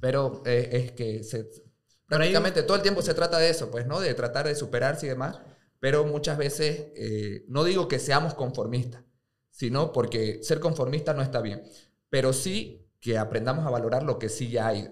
[0.01, 1.63] Pero eh, es que se, ahí-
[2.09, 4.01] prácticamente todo el tiempo se trata de eso, pues, ¿no?
[4.01, 5.39] De tratar de superarse y demás.
[5.81, 9.05] Pero muchas veces, eh, no digo que seamos conformistas,
[9.51, 11.63] sino porque ser conformista no está bien.
[12.11, 14.89] Pero sí que aprendamos a valorar lo que sí ya hay.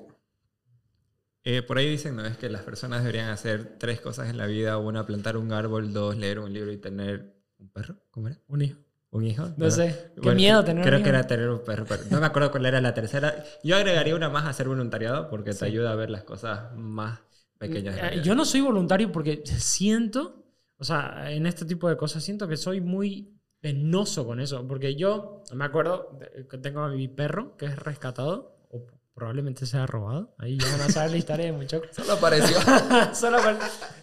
[1.45, 2.25] Eh, por ahí dicen, ¿no?
[2.25, 4.79] Es que las personas deberían hacer tres cosas en la vida.
[4.79, 5.93] Una, plantar un árbol.
[5.93, 7.97] Dos, leer un libro y tener un perro.
[8.11, 8.39] ¿Cómo era?
[8.49, 8.79] Un hijo.
[9.11, 9.43] ¿Un hijo?
[9.49, 10.11] No Bueno, sé.
[10.15, 11.19] Qué bueno, miedo tener Creo un que hijo.
[11.19, 13.45] era tener un perro, pero no me acuerdo cuál era la tercera.
[13.63, 15.65] Yo agregaría una más a hacer voluntariado porque te Sí.
[15.67, 17.21] ayuda a ver las cosas más
[17.59, 17.97] pequeñas.
[18.01, 18.23] Eh.
[18.25, 20.45] Yo no soy voluntario porque siento,
[20.79, 23.34] o sea, en este tipo de cosas siento que soy muy
[23.65, 24.69] penoso con eso.
[24.69, 26.19] Porque yo me acuerdo
[26.51, 30.35] que tengo a mi perro que es rescatado, o probablemente sea robado.
[30.39, 31.81] Ahí ya van a saber la historia de mucho.
[31.93, 32.59] Solo apareció.
[33.15, 33.57] Solo por-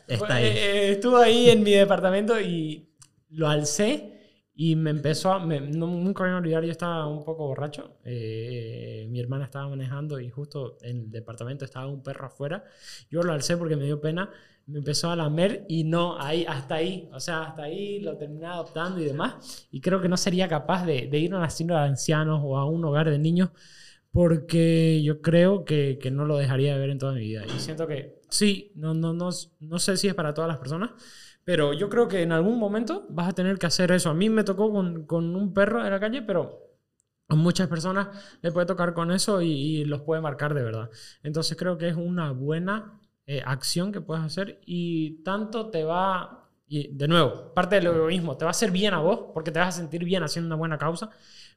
[0.08, 0.46] Está ahí.
[0.46, 2.90] eh, estuvo ahí en mi departamento y
[3.30, 5.46] lo alcé y me empezó a...
[5.46, 7.98] me- no- nunca voy a olvidar, yo estaba un poco borracho.
[8.04, 12.64] eh, mi hermana estaba manejando y justo en el departamento estaba un perro afuera.
[13.12, 14.32] Yo lo alcé porque me dio pena.
[14.68, 17.10] Me empezó a lamer y no, ahí, hasta ahí.
[17.14, 19.68] O sea, hasta ahí lo terminé adoptando y demás.
[19.72, 22.58] Y creo que no sería capaz de, de ir a un asilo de ancianos o
[22.58, 23.50] a un hogar de niños
[24.12, 27.44] porque yo creo que, que no lo dejaría de ver en toda mi vida.
[27.46, 30.92] Y siento que sí, no, no, no, no sé si es para todas las personas,
[31.44, 34.10] pero yo creo que en algún momento vas a tener que hacer eso.
[34.10, 36.60] A mí me tocó con, con un perro en la calle, pero
[37.30, 38.10] a muchas personas
[38.42, 40.90] le puede tocar con eso y, y los puede marcar de verdad.
[41.24, 43.01] Entonces creo que es una buena
[43.32, 48.36] eh, acción que puedes hacer y tanto te va, y de nuevo, parte del egoísmo,
[48.38, 50.56] te va a hacer bien a vos porque te vas a sentir bien haciendo una
[50.58, 51.10] buena causa,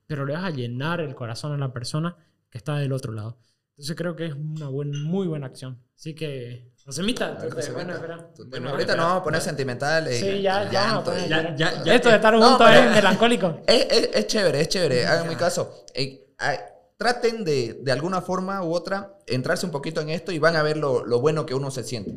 [0.07, 2.17] pero le vas a llenar el corazón a la persona
[2.51, 3.39] que está del otro lado.
[3.71, 5.83] Entonces creo que es una buen, muy buena acción.
[5.97, 7.73] Así que, Josemita, ver, Josemita.
[7.75, 8.29] bueno, espera.
[8.49, 9.51] Bueno, ahorita espera, nos vamos a poner espera.
[9.57, 10.21] sentimentales.
[10.21, 13.63] Sí, ya, ya, llanto, Ya- ya- ya- Esto de estar No, juntos es melancólico.
[13.67, 15.07] Es, es- es chévere, es chévere.
[15.07, 15.85] Hagan mi caso.
[15.93, 16.21] Eh,
[16.97, 20.63] traten de, de alguna forma u otra, entrarse un poquito en esto y van a
[20.63, 22.17] ver lo, lo bueno que uno se siente.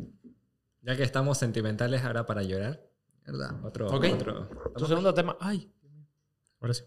[0.82, 2.82] Ya que estamos sentimentales ahora para llorar.
[3.26, 3.62] ¿Verdad?
[3.64, 4.06] Otro, Ok.
[4.14, 4.48] otro.
[4.76, 5.36] Tu segundo tema.
[5.40, 5.70] Ay.
[6.60, 6.84] Ahora sí.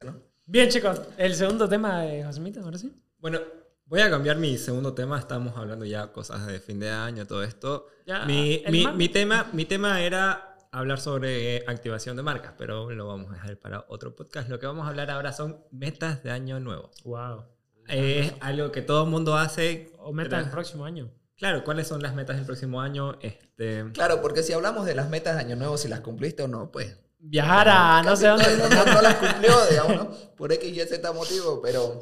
[0.00, 0.22] Bueno.
[0.46, 1.00] Bien, chicos.
[1.18, 2.94] El segundo tema de Josemita, ahora sí.
[3.18, 3.38] Bueno,
[3.84, 5.18] voy a cambiar mi segundo tema.
[5.18, 7.86] Estamos hablando ya cosas de fin de año, todo esto.
[8.06, 13.06] Ya, mi, mi- mi tema, mi tema era hablar sobre activación de marcas, pero lo
[13.06, 14.48] vamos a dejar para otro podcast.
[14.48, 16.90] Lo que vamos a hablar ahora son metas de año nuevo.
[17.04, 17.44] Wow.
[17.88, 19.92] Es algo que todo el mundo hace.
[19.98, 21.10] O meta el Tra- próximo año.
[21.36, 23.16] Claro, ¿cuáles son las metas del próximo año?
[23.22, 26.48] Este, Claro, porque si hablamos de las metas de Año Nuevo, si las cumpliste o
[26.48, 26.98] no, pues.
[27.20, 28.44] Viajar a no sé dónde.
[28.44, 30.10] todo el mundo no las cumplió, digamos, ¿no?
[30.36, 32.00] Por X y Z motivo, pero.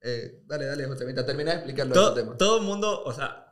[0.00, 2.36] eh, dale, dale, José, mientras termina de explicarlo todo, este tema.
[2.36, 3.47] todo el mundo, o sea,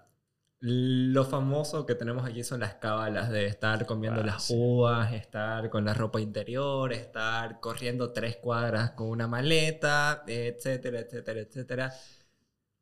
[0.61, 4.55] lo famoso que tenemos aquí son las cábalas de estar comiendo Ah, las sí.
[4.57, 11.40] uvas, estar con la ropa interior, estar corriendo tres cuadras con una maleta, etcétera, etcétera,
[11.40, 11.92] etcétera.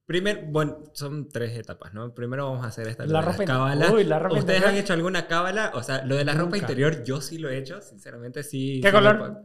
[0.06, 2.12] Primero, bueno, son tres etapas, ¿no?
[2.12, 3.90] Primero vamos a hacer esta La ropa cábalas.
[3.90, 4.68] Uy, la ropa ¿Ustedes interior.
[4.68, 5.72] han hecho alguna cábala?
[5.74, 8.80] O sea, lo de la ropa interior yo sí lo he hecho, sinceramente sí.
[8.82, 9.44] ¿Qué color?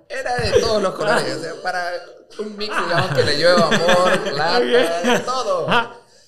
[0.08, 1.90] Era de todos los colores, o sea, para
[2.38, 5.66] un mix, digamos, que le llueva amor, plata, de todo.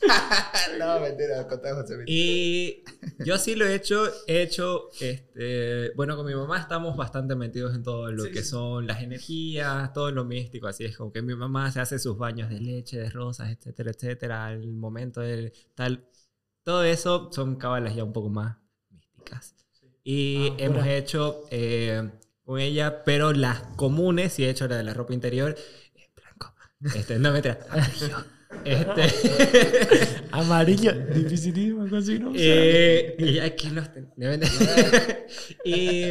[0.79, 2.03] No, mentira, contá, José.
[2.07, 2.83] Y
[3.25, 7.75] yo sí lo he hecho, he hecho, este, bueno, con mi mamá estamos bastante metidos
[7.75, 8.51] en todo lo Sí, que sí.
[8.51, 12.19] son las energías, todo lo místico, así es como que mi mamá se hace sus
[12.19, 16.05] baños de leche, de rosas, etcétera, etcétera, al momento del tal,
[16.65, 18.57] todo eso son cábalas ya un poco más
[18.91, 19.55] místicas.
[20.05, 22.11] Y Ah, hemos hecho eh,
[22.45, 25.57] con ella, pero las comunes, sí he hecho la de la ropa interior,
[25.95, 26.55] en blanco.
[26.95, 28.17] Este, no, mentira, amarillo.
[28.65, 30.23] Este...
[30.33, 32.33] Amarillo, dificilísimo, algo así, ¿no?
[32.35, 33.87] Eh, y aquí los
[35.65, 36.05] y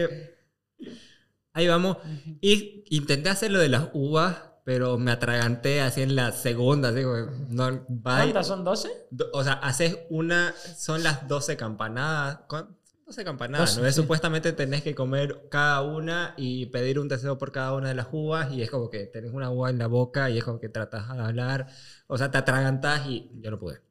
[1.54, 1.98] ahí vamos.
[2.42, 6.90] Y intenté hacer lo de las uvas, pero me atraganté así en la segunda.
[6.90, 7.02] Así,
[7.50, 8.90] no, ¿Cuántas son 12?
[9.34, 12.42] O sea, haces una, son las 12 campanadas.
[12.48, 12.81] ¿Cuántas?
[13.12, 13.78] 12 campanadas.
[13.78, 13.92] ¿no?
[13.92, 18.08] Supuestamente tenés que comer cada una y pedir un deseo por cada una de las
[18.12, 20.70] uvas y es como que tenés una uva en la boca y es como que
[20.70, 21.68] tratas de hablar,
[22.08, 23.82] o sea, te atragantás y yo no pude.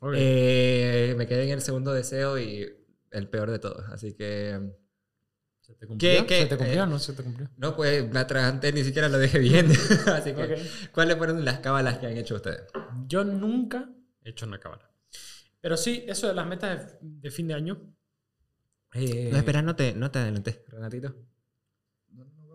[0.00, 0.20] Okay.
[0.20, 2.66] Eh, me quedé en el segundo deseo y
[3.10, 4.58] el peor de todos, así que...
[5.60, 6.10] ¿Se te cumplió?
[6.10, 6.42] ¿Qué, qué?
[6.42, 7.48] ¿Se te cumplió eh, no se te cumplió?
[7.56, 9.70] No, pues me atraganté, ni siquiera lo dejé bien.
[10.06, 10.70] así que, okay.
[10.92, 12.62] ¿cuáles fueron las cábalas que han hecho ustedes?
[13.06, 13.88] Yo nunca
[14.24, 14.90] he hecho una cábala.
[15.60, 17.94] Pero sí, eso de las metas de, de fin de año,
[18.94, 21.14] eh, No, espera, no te, no te adelantes, Renatito.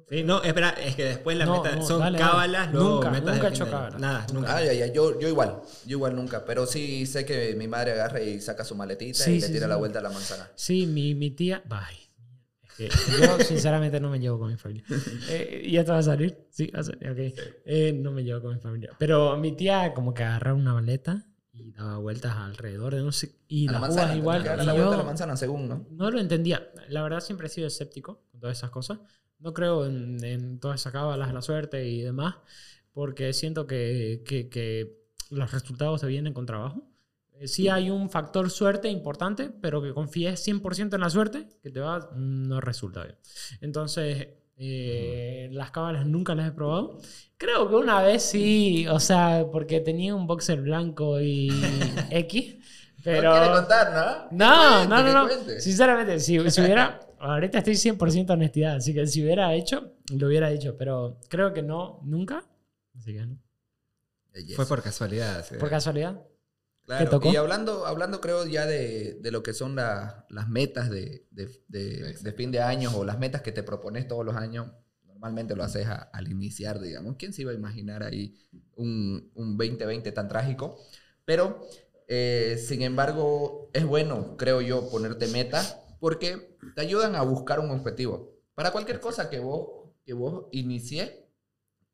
[0.10, 2.32] Sí, no, espera, es que después las No, metas no, son dale, dale.
[2.32, 3.78] cábalas, luego Nunca, metas nunca he hecho de año.
[3.80, 3.98] cábala.
[4.00, 4.56] Nada, nunca.
[4.56, 7.92] Ah, ya, ya, yo, yo igual, yo igual nunca, pero sí sé que mi madre
[7.92, 9.68] agarra y saca su maletita Sí, y le tira sí.
[9.70, 10.50] la vuelta a la manzana.
[10.56, 11.62] Sí, mi, mi tía.
[11.68, 12.08] Bye.
[12.64, 12.88] Es que
[13.22, 14.86] yo, sinceramente, no me llevo con mi familia.
[15.30, 16.38] Eh, ¿Y esto va a salir?
[16.52, 17.10] Sí, va a salir.
[17.10, 17.40] Ok.
[17.66, 18.92] Eh, no me llevo con mi familia.
[18.98, 21.26] Pero mi tía, como que agarraba una baleta
[21.60, 23.36] y daba vueltas alrededor de no sé.
[23.48, 24.44] Y A la manzana, uvas igual.
[24.44, 25.86] la yo vuelta a la manzana según, ¿no?
[25.92, 26.70] no lo entendía.
[26.90, 29.00] La verdad, siempre he sido escéptico con todas esas cosas.
[29.40, 32.36] No creo en, en todas esas cábalas de la suerte y demás.
[32.92, 34.98] Porque siento que, que, que
[35.30, 36.84] los resultados te vienen con trabajo.
[37.34, 41.70] Eh, Sí hay un factor suerte importante, pero que confíes 100% en la suerte, que
[41.70, 43.18] te va, no resulta bien.
[43.62, 47.00] Entonces, eh, las cábalas nunca las he probado.
[47.38, 51.50] Creo que una vez sí, o sea, porque tenía un boxer blanco y
[52.10, 52.56] X,
[53.04, 53.34] pero...
[53.34, 54.38] No quiere contar, ¿no?
[54.38, 55.28] No, no, cuente, no, no.
[55.28, 55.62] cuente.
[55.62, 57.00] Sinceramente, si, si hubiera...
[57.20, 61.64] Ahorita estoy 100% honestidad, así que si hubiera hecho, lo hubiera dicho, pero creo que
[61.64, 62.44] no, nunca.
[62.96, 63.38] Así que no.
[64.36, 64.56] Yes.
[64.56, 65.44] Fue por casualidad.
[65.44, 65.56] sí.
[65.56, 66.22] Por casualidad.
[66.88, 67.30] Claro, tocó?
[67.30, 71.50] y hablando, hablando creo ya de, de lo que son la- las metas de, de-
[71.68, 74.72] de- fin de año o las metas que te propones todos los años,
[75.06, 77.18] normalmente lo haces a- al iniciar, digamos.
[77.18, 78.36] ¿Quién se iba a imaginar ahí
[78.76, 80.78] un, un 2020 tan trágico?
[81.26, 81.62] Pero,
[82.08, 87.72] eh, sin embargo, es bueno, creo yo, ponerte metas porque te ayudan a buscar un
[87.72, 88.34] objetivo.
[88.56, 91.12] Para cualquier cosa que vos, que vos inicies,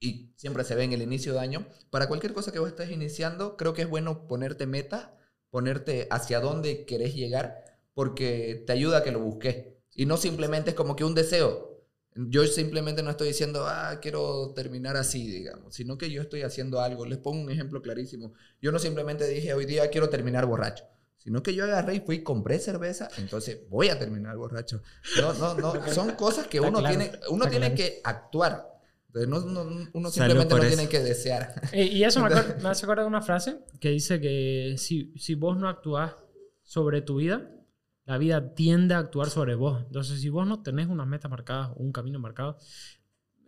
[0.04, 2.92] y siempre se ve en el inicio de año, para cualquier cosa que vos estés
[2.92, 5.08] iniciando, creo que es bueno ponerte metas,
[5.50, 7.63] ponerte hacia dónde querés llegar,
[7.94, 9.68] porque te ayuda a que lo busques.
[9.96, 11.88] Y no simplemente es como que un deseo.
[12.16, 16.82] Yo simplemente no estoy diciendo, ah, quiero terminar así, digamos, sino que yo estoy haciendo
[16.82, 17.06] algo.
[17.06, 18.34] Les pongo un ejemplo clarísimo.
[18.62, 20.84] Yo no simplemente dije, hoy día quiero terminar borracho,
[21.18, 24.82] sino que yo agarré y fui y compré cerveza, entonces voy a terminar borracho.
[25.22, 27.76] No, no, no, son cosas que uno claro, tiene, uno tiene claro.
[27.76, 28.73] que actuar.
[29.15, 30.76] Entonces, no, no- uno simplemente no eso.
[30.76, 31.54] tiene que desear.
[31.73, 35.13] Eh, y eso me, acuer- me hace acordar de una frase que dice que si,
[35.17, 36.15] si vos no actuás
[36.63, 37.49] sobre tu vida,
[38.06, 39.84] la vida tiende a actuar sobre vos.
[39.86, 42.58] Entonces, si vos no tenés unas metas marcadas o un camino marcado,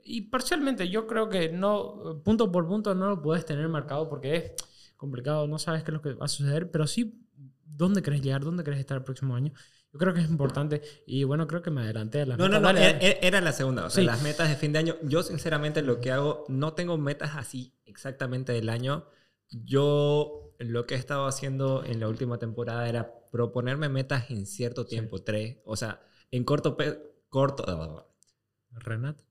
[0.04, 4.36] y parcialmente yo creo que no, punto por punto no lo puedes tener marcado porque
[4.36, 4.51] es
[4.95, 7.25] complicado, no sabes qué es lo que va a suceder, pero sí
[7.65, 9.51] dónde querés llegar, dónde querés estar el próximo año.
[9.96, 12.60] Yo creo que es importante y bueno, creo que me adelanté a las No, no,
[12.60, 12.62] metas.
[12.62, 13.20] no, Dale, era, dale.
[13.22, 13.86] era la segunda.
[13.86, 14.06] O sea, Sí.
[14.06, 14.98] las metas de fin de año.
[15.04, 19.06] Yo, sinceramente, lo que hago, no tengo metas así exactamente del año.
[19.50, 24.86] Yo lo que he estado haciendo en la última temporada era proponerme metas en cierto
[24.86, 25.60] tiempo, tres.
[25.64, 26.76] O sea, en corto,
[27.30, 28.10] corto,
[28.72, 29.22] Renat.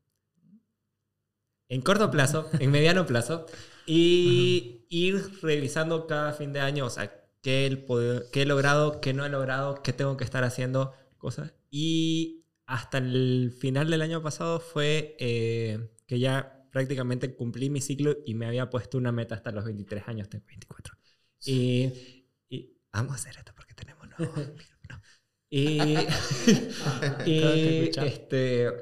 [1.69, 3.45] en corto plazo, en mediano plazo,
[3.87, 9.01] y ir revisando cada fin de año, o sea, qué, el poder- qué he logrado,
[9.03, 11.55] qué no he logrado, qué tengo que estar haciendo, cosas.
[11.71, 18.17] Y hasta el final del año pasado fue eh, que ya prácticamente cumplí mi ciclo
[18.27, 20.97] y me había puesto una meta hasta los 23 años, tengo 24.
[21.45, 21.93] Y,
[22.49, 25.03] y vamos a hacer esto porque tenemos nuevo micrófono.
[25.51, 25.97] Y,
[27.25, 28.73] y este,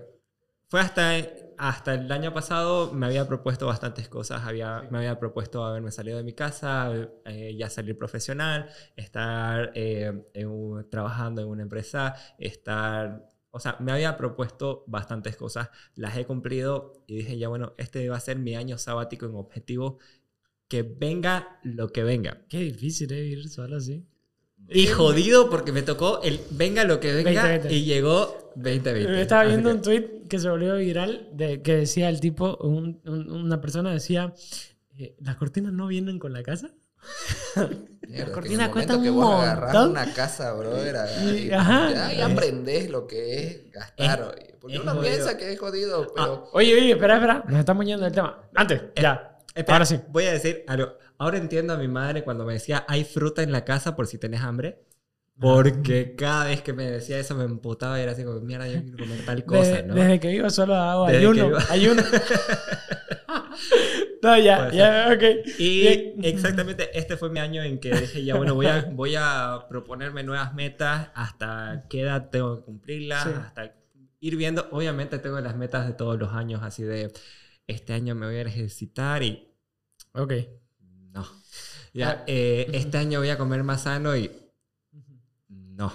[0.69, 1.19] fue hasta,
[1.69, 4.43] hasta el año pasado, me había propuesto bastantes cosas.
[4.45, 6.93] Había, me había propuesto haberme salido de mi casa,
[7.25, 13.29] eh, ya salir profesional, estar eh, en un- trabajando en una empresa, estar...
[13.55, 18.09] O sea, me había propuesto bastantes cosas, las he cumplido y dije, ya bueno, este
[18.09, 19.99] va a ser mi año sabático en objetivo,
[20.69, 22.47] que venga lo que venga.
[22.49, 23.23] Qué difícil, ¿eh?
[23.23, 24.07] Vivir solo así.
[24.75, 27.73] Y jodido porque me tocó el venga lo que venga 2020.
[27.75, 29.21] y llegó 2020.
[29.23, 33.01] Estaba viendo que- un tweet que se volvió viral de que decía el tipo, un-
[33.05, 34.33] un- una persona decía,
[34.99, 36.71] eh, ¿las cortinas no vienen con la casa?
[38.09, 39.91] Mierda, que cortinas cuestan que un vos montón.
[39.91, 41.91] una casa, brother, Y- y, ajá.
[41.93, 44.23] ya, ya aprendés lo que es gastar.
[44.23, 44.55] oye.
[44.61, 45.13] Porque es uno jodido.
[45.15, 46.49] piensa que es jodido, pero...
[46.53, 48.39] Oye, oye, espera, espera, nos estamos yendo del tema.
[48.55, 49.39] Antes, ya.
[49.55, 49.99] Espera, Ahora sí.
[50.09, 50.93] Voy a decir algo.
[51.23, 54.19] Ahora entiendo a mi madre cuando me decía, hay fruta en la casa por si
[54.19, 54.83] tenés hambre.
[55.39, 58.83] Porque cada vez que me decía eso me emputaba y era así como, mierda, yo
[58.83, 59.95] quiero comer tal cosa, Desde, ¿no?
[59.95, 61.47] desde que vivo solo hago Desde ayuno.
[61.47, 62.03] vivo- ayuno.
[64.23, 65.23] No, ya, ya, ok.
[65.59, 66.15] Y Bien.
[66.23, 70.23] exactamente este fue mi año en que dije, ya bueno, voy a, voy a proponerme
[70.23, 73.31] nuevas metas, hasta qué edad tengo que cumplirlas, Sí.
[73.37, 73.75] hasta
[74.21, 77.13] ir viendo, obviamente tengo las metas de todos los años, así de,
[77.67, 79.49] este año me voy a ejercitar y
[80.15, 80.33] Ok.
[81.13, 81.27] No.
[81.95, 84.31] Ya, eh, este año voy a comer más sano y
[85.49, 85.93] no.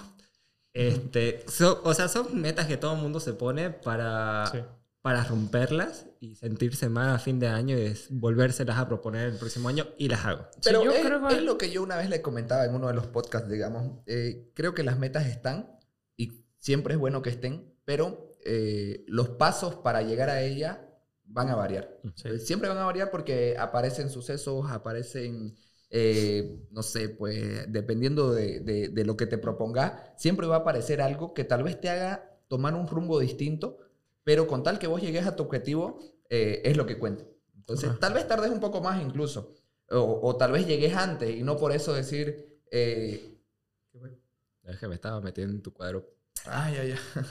[0.72, 4.58] Este, so- o sea, son metas que todo el mundo se pone para, Sí.
[5.02, 9.36] para romperlas y sentirse mal a fin de año y es volvérselas a proponer el
[9.36, 10.44] próximo año y las hago.
[10.54, 12.74] Sí, Pero yo es, creo que- es lo que yo una vez le comentaba en
[12.74, 13.90] uno de los podcasts, digamos.
[14.06, 15.68] Eh, creo que las metas están
[16.16, 20.87] y siempre es bueno que estén, pero eh, los pasos para llegar a ella
[21.30, 21.96] van a variar.
[22.14, 22.38] Sí.
[22.40, 25.56] Siempre van a variar porque aparecen sucesos, aparecen,
[25.90, 30.58] eh, no sé, pues dependiendo de, de- de lo que te propongas, siempre va a
[30.60, 33.78] aparecer algo que tal vez te haga tomar un rumbo distinto,
[34.24, 35.98] pero con tal que vos llegues a tu objetivo,
[36.30, 37.24] eh, es lo que cuenta.
[37.56, 37.98] Entonces, Ajá.
[38.00, 39.54] tal vez tardes un poco más incluso,
[39.90, 42.58] o, o tal vez llegues antes y no por eso decir...
[42.70, 43.34] eh,
[44.64, 46.06] Es que me estaba metiendo en tu cuadro.
[46.46, 47.24] Ay, ay, ay.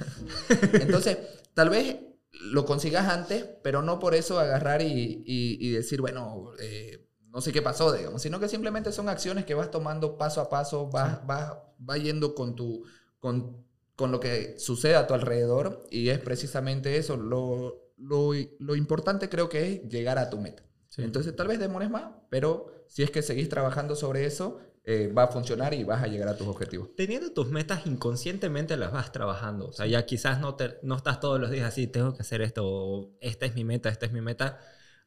[0.81, 1.17] Entonces,
[1.53, 1.97] tal vez
[2.41, 7.41] lo consigas antes, pero no por eso agarrar y, y- y decir, bueno, eh, no
[7.41, 10.87] sé qué pasó, digamos, sino que simplemente son acciones que vas tomando paso a paso,
[10.89, 12.83] vas, vas, vas yendo con, tu,
[13.19, 13.65] con,
[13.95, 17.17] con lo que sucede a tu alrededor y es precisamente eso.
[17.17, 20.63] Lo, lo, lo importante creo que es llegar a tu meta.
[20.89, 21.03] Sí.
[21.03, 24.59] Entonces, tal vez demores más, pero si es que seguís trabajando sobre eso,
[24.89, 26.95] eh, va a funcionar y vas a llegar a tus objetivos.
[26.95, 29.67] Teniendo tus metas inconscientemente las vas trabajando.
[29.67, 32.41] O sea, ya quizás no, te, no estás todos los días así, tengo que hacer
[32.41, 34.59] esto, o esta es mi meta, esta es mi meta.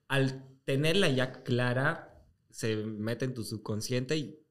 [0.06, 4.46] Al tenerla ya clara, se mete en tu subconsciente y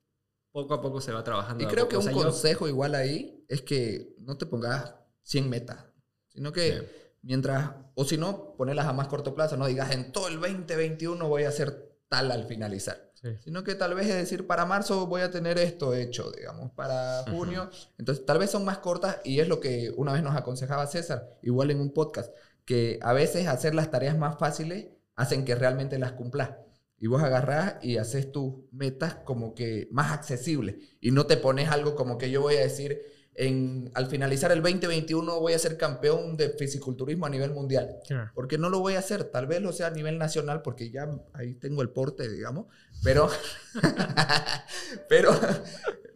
[0.51, 1.63] poco a poco se va trabajando.
[1.63, 5.47] Y creo que O un yo- consejo igual ahí es que no te pongas 100
[5.47, 5.85] metas,
[6.29, 6.85] sino que Sí.
[7.21, 11.27] mientras, o si no, ponerlas a más corto plazo, no digas en todo el 2021
[11.27, 13.29] voy a hacer tal al finalizar, Sí.
[13.43, 17.25] sino que tal vez es decir, para marzo voy a tener esto hecho, digamos, para
[17.29, 20.87] junio, entonces tal vez son más cortas y es lo que una vez nos aconsejaba
[20.87, 25.55] César, igual en un podcast, que a veces hacer las tareas más fáciles hacen que
[25.55, 26.51] realmente las cumplas.
[26.97, 30.75] Y vos agarrás y haces tus metas como que más accesibles.
[31.01, 33.01] Y no te pones algo como que yo voy a decir,
[33.39, 37.95] en, al finalizar el 2021 voy a ser campeón de fisiculturismo a nivel mundial.
[38.05, 38.31] Claro.
[38.35, 39.23] Porque no lo voy a hacer.
[39.23, 42.65] Tal vez lo sea a nivel nacional porque ya ahí tengo el porte, digamos.
[43.01, 43.29] Pero,
[45.09, 45.31] pero,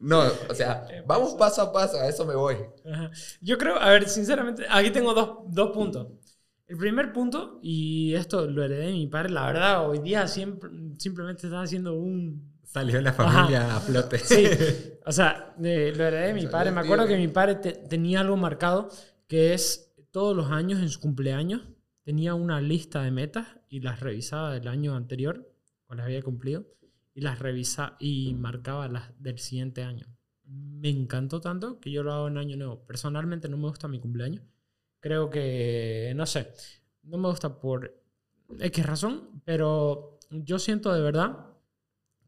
[0.02, 2.58] no, o sea, vamos paso a paso, a eso me voy.
[2.86, 3.10] Ajá.
[3.40, 6.08] Yo creo, a ver, sinceramente, aquí tengo dos, dos puntos.
[6.68, 10.70] El primer punto, y esto lo heredé de mi padre, la verdad, hoy día siempre,
[10.98, 12.53] simplemente está haciendo un...
[12.74, 14.18] Salió la familia a flote.
[14.18, 14.46] Sí,
[15.06, 16.72] o sea, de- lo heredé de mi padre.
[16.72, 18.90] Me acuerdo que mi padre te- tenía algo marcado,
[19.28, 21.62] que es todos los años en su cumpleaños,
[22.04, 25.52] tenía una lista de metas y las revisaba del año anterior,
[25.88, 26.66] o las había cumplido,
[27.14, 30.08] y las revisaba y marcaba las del siguiente año.
[30.46, 32.86] Me encantó tanto que yo lo hago en año nuevo.
[32.86, 34.44] Personalmente no me gusta mi cumpleaños.
[35.00, 36.54] Creo que, no sé,
[37.04, 37.94] no me gusta por
[38.60, 41.53] X razón, pero yo siento de verdad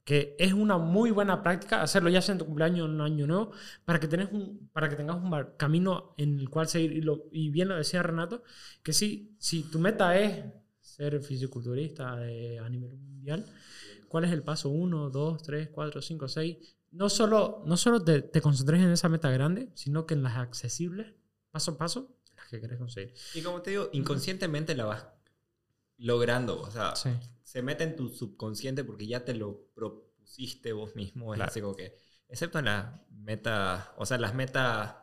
[0.05, 3.01] que es una muy buena práctica hacerlo ya sea en tu cumpleaños o en un
[3.01, 3.51] año nuevo
[3.83, 6.93] para que, tenés un, para que tengas un camino en el cual seguir.
[6.93, 8.43] Y, lo, y bien lo decía Renato,
[8.83, 10.45] que sí, si tu meta es
[10.79, 13.45] ser fisiculturista de- a nivel mundial,
[14.07, 16.57] ¿cuál es el paso 1, 2, 3, 4, 5, 6?
[16.91, 20.37] No solo, no solo te, te concentres en esa meta grande, sino que en las
[20.37, 21.07] accesibles,
[21.51, 23.13] paso a paso, las que querés conseguir.
[23.33, 25.05] Y como te digo, inconscientemente la vas
[25.97, 26.61] logrando.
[26.61, 27.09] O sea, Sí.
[27.55, 31.33] Se mete en tu subconsciente porque ya te lo propusiste vos mismo.
[31.33, 31.49] Es Claro.
[31.51, 31.95] así como que,
[32.27, 34.95] excepto en las metas, o sea, las metas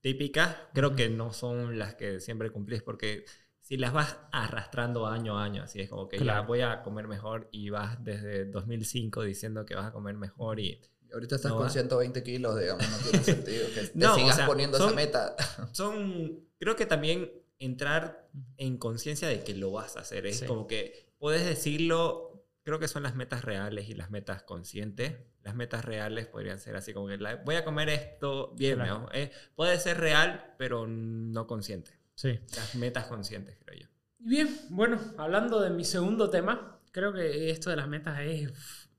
[0.00, 3.24] típicas, creo que no son las que siempre cumplís porque
[3.60, 6.46] si las vas arrastrando año a año, así es como que ya Claro.
[6.46, 10.80] voy a comer mejor y vas desde 2005 diciendo que vas a comer mejor y
[11.12, 11.70] ahorita estás No con va.
[11.70, 14.96] 120 kilos, digamos, no tiene sentido que te No, o sigas sea, poniendo son- esa
[14.96, 15.34] meta.
[15.72, 20.26] son, creo que también entrar en conciencia de que lo vas a hacer.
[20.26, 20.46] Es Sí.
[20.46, 25.14] como que puedes decirlo, creo que son las metas reales y las metas conscientes.
[25.42, 28.76] Las metas reales podrían ser así como que la- voy a comer esto bien.
[28.76, 29.00] Claro.
[29.00, 29.08] ¿no?
[29.12, 31.92] Eh, puede ser real, pero no consciente.
[32.14, 32.38] Sí.
[32.56, 33.86] Las metas conscientes, creo yo.
[34.18, 38.52] Y Bien, bueno, hablando de mi segundo tema, creo que esto de las metas es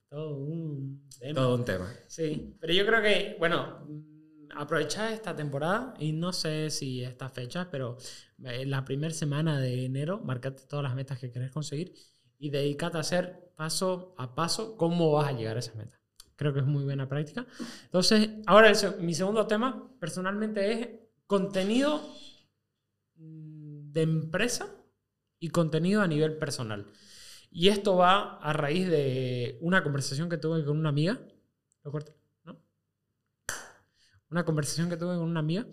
[0.10, 1.34] todo un tema.
[1.36, 1.94] Todo un tema.
[2.08, 3.88] Sí, pero yo creo que, bueno,
[4.56, 7.98] aprovechar esta temporada y no sé si estas fechas, pero
[8.44, 11.94] eh, la primera semana de enero, marcate todas las metas que querés conseguir
[12.38, 16.00] y dedicate a hacer paso a paso cómo vas a llegar a esas metas.
[16.36, 17.46] Creo que es muy buena práctica.
[17.84, 20.90] Entonces, ahora mi segundo tema personalmente es
[21.28, 22.02] contenido
[23.16, 24.68] mm, de empresa
[25.40, 26.88] y contenido a nivel personal.
[27.52, 31.20] Y esto va a raíz de una conversación que tuve con una amiga.
[31.84, 32.21] ¿Lo corto?
[34.32, 35.68] Una conversación que tuve con una amiga.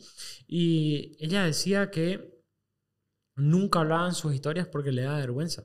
[0.47, 2.43] Y ella decía que
[3.37, 5.65] nunca hablaban sus historias porque le da vergüenza.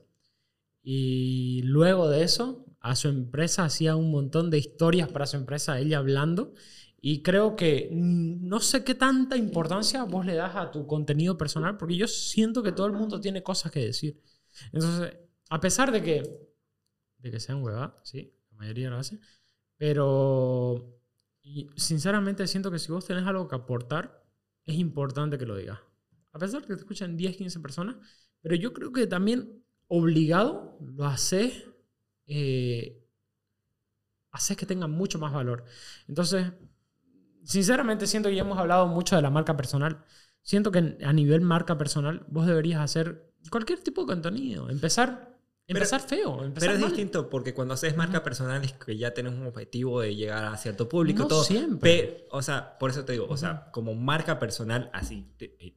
[0.82, 5.78] Y luego de eso, a su empresa hacía un montón de historias para su empresa,
[5.80, 6.52] ella hablando.
[7.00, 11.36] Y creo que mm, no sé qué tanta importancia vos le das a tu contenido
[11.36, 14.22] personal, porque yo siento que todo el mundo tiene cosas que decir.
[14.72, 15.16] Entonces,
[15.50, 16.22] a pesar de que,
[17.18, 19.18] de que sean huevadas, sí, la mayoría lo hace,
[19.76, 20.98] pero
[21.44, 24.24] y sinceramente siento que si vos tenés algo que aportar,
[24.64, 25.78] es importante que lo digas.
[26.32, 27.96] A pesar de que te escuchan 10, 15 personas,
[28.40, 31.64] pero yo creo que también obligado lo haces,
[32.26, 33.06] eh,
[34.30, 35.64] haces que tenga mucho más valor.
[36.08, 36.50] Entonces,
[37.44, 40.02] sinceramente siento que ya hemos hablado mucho de la marca personal.
[40.40, 44.70] Siento que a nivel marca personal vos deberías hacer cualquier tipo de contenido.
[44.70, 45.33] Empezar,
[45.66, 46.44] empezar feo.
[46.44, 46.90] Empezar Pero es mal.
[46.90, 50.56] distinto porque cuando haces marca personal es que ya tienes un objetivo de llegar a
[50.56, 51.22] cierto público.
[51.22, 51.44] No todo.
[51.44, 51.80] siempre.
[51.98, 55.32] Pe- o sea, por eso te digo, o sea, como marca personal, así.
[55.38, 55.76] te- eh,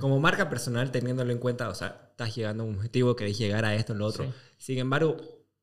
[0.00, 3.64] como marca personal, teniéndolo en cuenta, o sea, estás llegando a un objetivo, querés llegar
[3.64, 4.24] a esto, en lo otro.
[4.24, 4.30] Sí.
[4.58, 5.16] Sin embargo,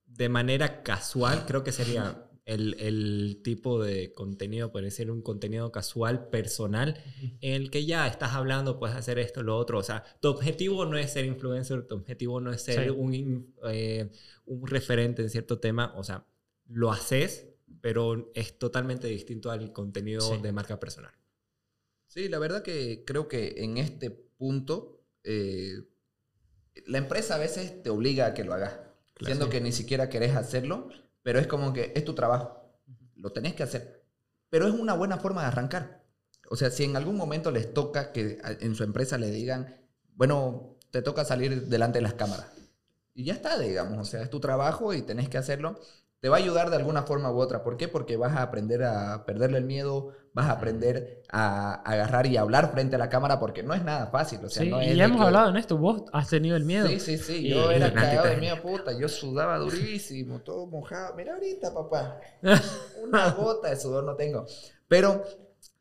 [0.05, 5.71] de manera casual, creo que sería el, el tipo de contenido, puede ser un contenido
[5.71, 7.01] casual, personal,
[7.41, 9.77] en el que ya estás hablando, puedes hacer esto, lo otro.
[9.79, 12.89] O sea, tu objetivo no es ser influencer, tu objetivo no es ser Sí.
[12.89, 14.09] un, in- eh,
[14.45, 15.93] un referente en cierto tema.
[15.95, 16.25] O sea,
[16.67, 17.47] lo haces,
[17.81, 20.41] pero es totalmente distinto al contenido Sí.
[20.41, 21.13] de marca personal.
[22.07, 25.83] Sí, la verdad que creo que en este punto eh,
[26.87, 28.79] la empresa a veces te obliga a que lo hagas,
[29.23, 29.51] siendo sí.
[29.51, 30.89] que ni siquiera querés hacerlo,
[31.23, 32.61] pero es como que es tu trabajo,
[33.15, 34.03] lo tenés que hacer.
[34.49, 36.03] Pero es una buena forma de arrancar.
[36.49, 39.77] O sea, si en algún momento les toca que en su empresa le digan,
[40.15, 42.47] bueno, te toca salir delante de las cámaras.
[43.13, 45.79] Y ya está, digamos, o sea, es tu trabajo y tenés que hacerlo.
[46.21, 47.63] Te va a ayudar de alguna forma u otra.
[47.63, 47.87] ¿Por qué?
[47.87, 52.71] Porque vas a aprender a perderle el miedo, vas a aprender a agarrar y hablar
[52.71, 54.39] frente a la cámara, porque no es nada fácil.
[54.45, 55.77] O sea, Sí, no y es ya de hemos que- hablado en esto.
[55.77, 56.87] Vos has tenido el miedo.
[56.87, 57.47] Sí, sí, sí.
[57.47, 58.91] Y- Yo y era cagado de mía puta.
[58.95, 61.15] Yo sudaba durísimo, todo mojado.
[61.15, 62.19] Mira ahorita, papá.
[63.03, 64.45] Una gota de sudor no tengo.
[64.87, 65.23] Pero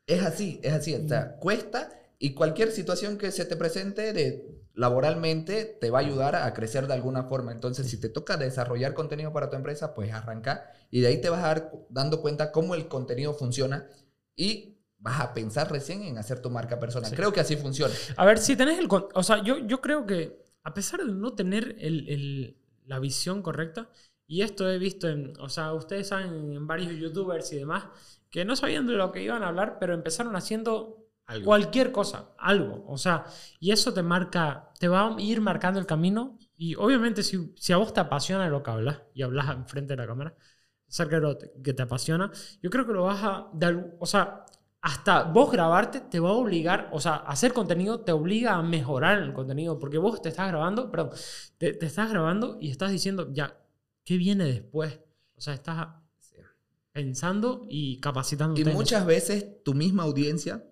[0.07, 0.95] es así, es así.
[0.95, 1.87] O sea, cuesta
[2.17, 6.87] y cualquier situación que se te presente de laboralmente te va a ayudar a crecer
[6.87, 7.51] de alguna forma.
[7.51, 11.29] Entonces, si te toca desarrollar contenido para tu empresa, pues arranca y de ahí te
[11.29, 13.87] vas a dar dando cuenta cómo el contenido funciona
[14.35, 17.09] y vas a pensar recién en hacer tu marca personal.
[17.11, 17.15] Sí.
[17.15, 17.93] Creo que así funciona.
[18.17, 18.87] A ver, si tenés el...
[19.13, 23.41] O sea, yo, yo creo que a pesar de no tener el- el- la visión
[23.41, 23.89] correcta,
[24.27, 25.33] y esto he visto en...
[25.39, 27.85] O sea, ustedes saben en varios youtubers y demás,
[28.29, 31.00] que no sabían de lo que iban a hablar, pero empezaron haciendo
[31.31, 31.45] Algo.
[31.45, 32.83] cualquier cosa, algo.
[32.87, 33.25] O sea,
[33.59, 36.37] y eso te marca, te va a ir marcando el camino.
[36.57, 39.97] Y obviamente si, si a vos te apasiona lo que hablas y hablas enfrente de
[39.97, 40.35] la cámara,
[40.89, 43.49] acerca de lo que te apasiona, yo creo que lo vas a...
[43.61, 44.45] algún- o sea,
[44.81, 49.19] hasta vos grabarte te va a obligar, o sea, hacer contenido te obliga a mejorar
[49.19, 51.11] el contenido, porque vos te estás grabando, perdón,
[51.59, 53.55] te, te estás grabando y estás diciendo, ya,
[54.03, 54.99] ¿qué viene después?
[55.35, 55.87] O sea, estás
[56.91, 58.61] pensando y capacitándote.
[58.61, 60.63] Y muchas veces tu misma audiencia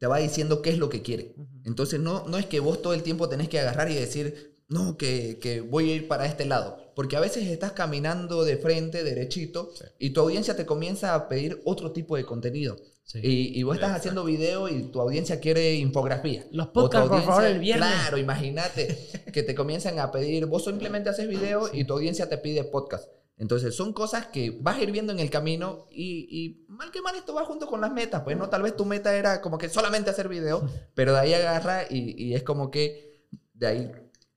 [0.00, 1.34] te va diciendo qué es lo que quiere.
[1.64, 4.96] Entonces no, no es que vos todo el tiempo tenés que agarrar y decir, no,
[4.96, 6.78] que, que voy a ir para este lado.
[6.96, 9.84] Porque a veces estás caminando de frente, derechito, Sí.
[9.98, 12.76] y tu audiencia te comienza a pedir otro tipo de contenido.
[13.04, 13.18] Sí.
[13.22, 14.00] Y, y vos estás Exacto.
[14.20, 16.46] haciendo video y tu audiencia quiere infografía.
[16.52, 17.88] Los podcasts, por favor, audiencia- el viernes.
[17.88, 18.96] Claro, imagínate
[19.32, 23.06] que te comienzan a pedir, vos simplemente haces video y tu audiencia te pide podcast.
[23.40, 27.00] Entonces son cosas que vas a ir viendo en el camino y, y mal que
[27.00, 28.22] mal esto va junto con las metas.
[28.22, 31.32] Pues no, tal vez tu meta era como que solamente hacer video, pero de ahí
[31.34, 33.24] agarra y, y es como que
[33.54, 33.92] de ahí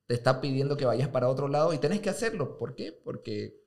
[0.07, 2.57] te está pidiendo que vayas para otro lado y tenés que hacerlo.
[2.57, 2.93] ¿Por qué?
[3.03, 3.61] Porque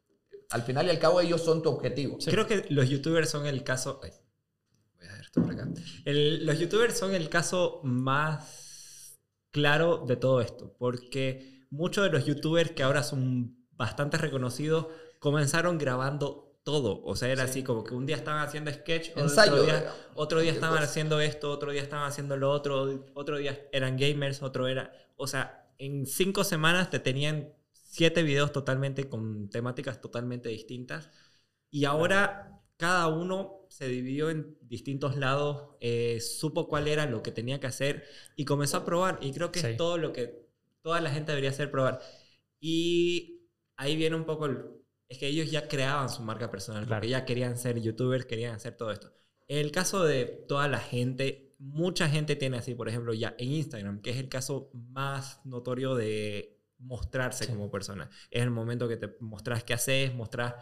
[0.51, 2.17] al final y al cabo ellos son tu objetivo.
[2.25, 4.01] Creo que los youtubers son el caso.
[4.03, 4.13] ay,
[4.99, 5.69] voy a ver esto por acá.
[6.07, 9.19] El- los youtubers son el caso más
[9.51, 10.75] claro de todo esto.
[10.79, 14.87] Porque muchos de los youtubers que ahora son bastante reconocidos
[15.27, 17.03] comenzaron grabando todo.
[17.05, 17.51] O sea, era Sí.
[17.51, 20.89] así como que un día estaban haciendo sketch, Ensayo, otro día, otro día estaban cosa.
[20.89, 24.93] haciendo esto, otro día estaban haciendo lo otro, otro día eran gamers, otro era.
[25.17, 31.11] O sea, en cinco semanas te tenían siete videos totalmente con temáticas totalmente distintas.
[31.73, 37.33] Y ahora cada uno se dividió en distintos lados, eh, supo cuál era lo que
[37.33, 38.05] tenía que hacer
[38.37, 39.19] y comenzó a probar.
[39.23, 39.67] Y creo que Sí.
[39.69, 40.47] es todo lo que
[40.83, 42.01] toda la gente debería hacer, probar.
[42.61, 44.76] Y ahí viene un poco el...
[45.09, 47.01] Es que ellos ya creaban su marca personal, Claro.
[47.01, 49.13] porque ya querían ser youtubers, querían hacer todo esto.
[49.47, 54.03] El caso de toda la gente, mucha gente tiene así, por ejemplo, ya en Instagram,
[54.03, 58.11] que es el caso más notorio de mostrarse como persona.
[58.31, 60.55] Es el momento que te mostrás qué haces, mostrás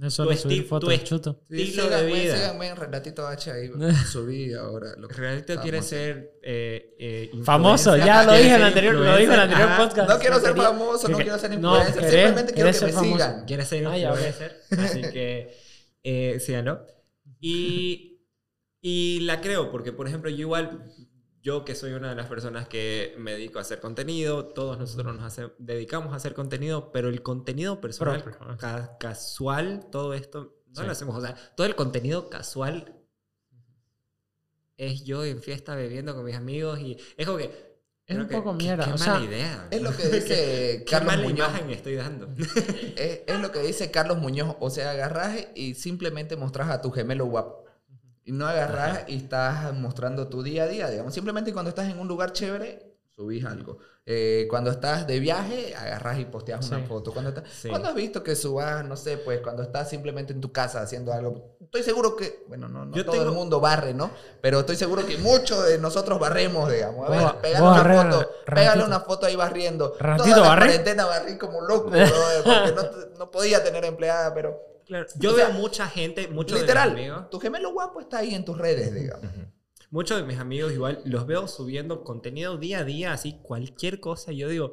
[0.00, 1.42] No es solo Tu subir fotos chuto.
[1.50, 2.36] Sí, estilo de síganme, vida.
[2.36, 3.70] síganme en Renatito H ahí.
[4.12, 4.94] Subí ahora.
[4.96, 8.94] Lo que Realito estamos quiere ser eh, eh, Famoso, ya lo dije en el anterior,
[8.94, 9.88] lo dije en el anterior influencer.
[9.88, 10.08] podcast.
[10.10, 12.02] No quiero ser famoso, no quiero ser no, influencer.
[12.04, 13.12] querés- simplemente quiero que me ser famoso.
[13.12, 13.44] sigan.
[13.44, 15.56] Quiere ser Ah, ya, influencer, así que
[16.04, 16.86] eh, síganlo.
[17.40, 18.20] Y,
[18.80, 20.84] y la creo, porque por ejemplo, yo igual,
[21.42, 25.14] yo que soy una de las personas que me dedico a hacer contenido, todos nosotros
[25.14, 28.56] nos hace- dedicamos a hacer contenido, pero el contenido personal, ah.
[28.58, 30.86] ca- casual, todo esto, no Sí.
[30.86, 31.16] lo hacemos.
[31.16, 32.94] O sea, todo el contenido casual
[34.76, 37.68] es yo en fiesta bebiendo con mis amigos y es como que...
[38.06, 39.68] Es un que- poco qué- mierda, Qué, o mala idea.
[39.70, 41.48] Es lo que dice Qué Carlos mala Muñoz.
[41.50, 42.28] imagen estoy dando.
[42.96, 44.56] Es, es lo que dice Carlos Muñoz.
[44.60, 47.64] O sea, agarrás y simplemente mostrás a tu gemelo guapo.
[48.28, 51.14] Y no agarrás y estás mostrando tu día a día, digamos.
[51.14, 53.78] Simplemente cuando estás en un lugar chévere, subís algo.
[54.04, 56.84] Eh, cuando estás de viaje, agarrás y posteas una Sí.
[56.86, 57.10] foto.
[57.12, 57.68] Cuando, estás, Sí.
[57.70, 61.10] ¿Cuándo has visto que subas, no sé, pues cuando estás simplemente en tu casa haciendo
[61.12, 61.56] algo?
[61.58, 64.10] Estoy seguro que, bueno, no, no Yo todo tengo- el mundo barre, ¿no?
[64.42, 67.06] Pero estoy seguro que muchos de nosotros barremos, digamos.
[67.08, 69.94] A ver, Vos- pégale una foto, pégale una foto ahí barriendo.
[69.98, 70.66] Renatito, Toda la ¿barré?
[70.66, 72.82] cuarentena barrí como loco, brother, porque no,
[73.18, 76.94] no podía tener empleada, pero Claro, yo O veo sea, mucha gente, muchos literal, de
[76.96, 79.26] mis amigos, tu gemelo guapo está ahí en tus redes, digamos.
[79.90, 84.32] muchos de mis amigos igual los veo subiendo contenido día a día, así cualquier cosa,
[84.32, 84.72] y yo digo,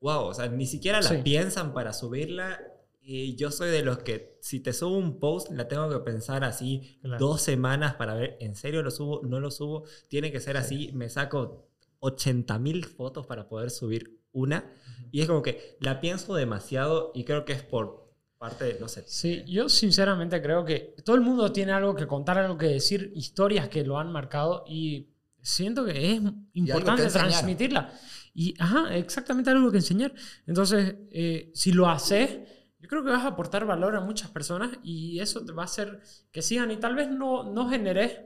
[0.00, 1.16] wow, o sea, ni siquiera la Sí.
[1.24, 2.60] piensan para subirla.
[3.06, 6.42] Y yo soy de los que si te subo un post, la tengo que pensar
[6.42, 7.18] así Claro.
[7.18, 9.20] dos semanas para ver, ¿en serio lo subo?
[9.24, 9.84] ¿No lo subo?
[10.08, 11.68] Tiene que ser así, me saco
[11.98, 14.72] 80 mil fotos para poder subir una.
[15.12, 18.03] Y es como que la pienso demasiado y creo que es por
[18.44, 22.36] parte no sé, Sí, yo sinceramente creo que todo el mundo tiene algo que contar,
[22.36, 25.08] algo que decir, historias que lo han marcado y
[25.40, 26.20] siento que es
[26.52, 27.28] importante enseñar.
[27.30, 27.90] transmitirla.
[28.34, 30.12] Y, ajá, exactamente algo que enseñar.
[30.46, 32.40] Entonces, eh, si lo haces,
[32.78, 35.64] yo creo que vas a aportar valor a muchas personas y eso te va a
[35.64, 38.20] hacer que sigan y tal vez no, no generes,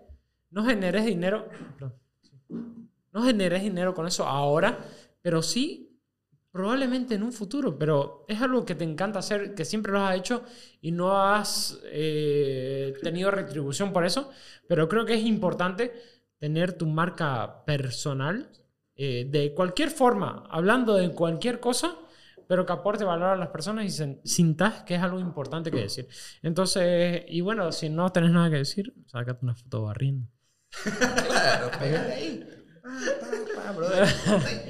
[0.50, 1.48] no generes dinero,
[3.12, 4.84] no generes dinero con eso ahora,
[5.22, 5.87] pero sí
[6.52, 10.16] probablemente en un futuro, pero es algo que te encanta hacer, que siempre lo has
[10.16, 10.44] hecho
[10.80, 14.30] y no has eh, tenido retribución por eso,
[14.68, 15.92] pero creo que es importante
[16.38, 18.50] tener tu marca personal
[18.96, 21.96] eh, de cualquier forma, hablando de cualquier cosa,
[22.48, 25.80] pero que aporte valor a las personas y sen- sintas que es algo importante que
[25.80, 26.08] decir.
[26.42, 30.26] Entonces, y bueno, si no tenés nada que decir, sácate una foto barriendo.
[31.28, 32.57] Claro, pégale ahí.
[33.20, 34.04] Pa, pa, pa, brother.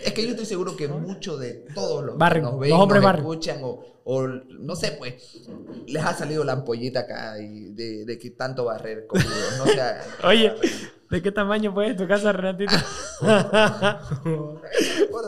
[0.04, 2.80] Es que yo estoy seguro que muchos de todos los que Barren, nos ven, los
[2.80, 3.20] hombres nos barren.
[3.22, 5.48] escuchan o, o, no sé, pues,
[5.86, 9.30] les ha salido la ampollita acá y de, de que tanto barrer conmigo.
[9.58, 10.04] No se hagan.
[10.24, 10.52] Oye,
[11.10, 12.74] ¿de qué tamaño puede tu casa, Renatito?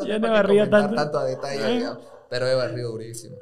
[0.07, 1.18] Ya no que barría comentar tanto.
[1.18, 3.36] a detalle, digamos, pero he barrido durísimo.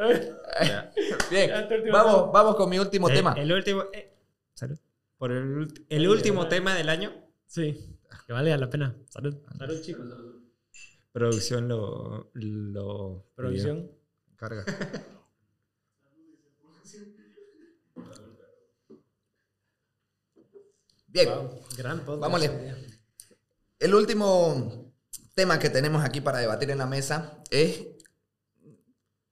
[0.63, 0.91] Ya.
[1.31, 1.51] Bien,
[1.93, 3.35] vamos, vamos con mi último el, tema.
[3.37, 3.85] el último.
[3.93, 4.13] eh,
[4.55, 4.79] salud.
[5.19, 7.13] Por el, el último tema del año.
[7.47, 7.98] Sí,
[8.29, 8.95] que valga la pena.
[9.09, 9.35] Salud.
[9.57, 10.07] Salud, chicos.
[11.13, 12.31] Producción lo.
[12.35, 13.91] lo Producción.
[14.37, 14.67] Carga.
[21.07, 22.21] Bien, Wow, gran podcast.
[22.21, 22.51] Vámonos.
[23.79, 24.93] el último
[25.35, 27.87] tema que tenemos aquí para debatir en la mesa es,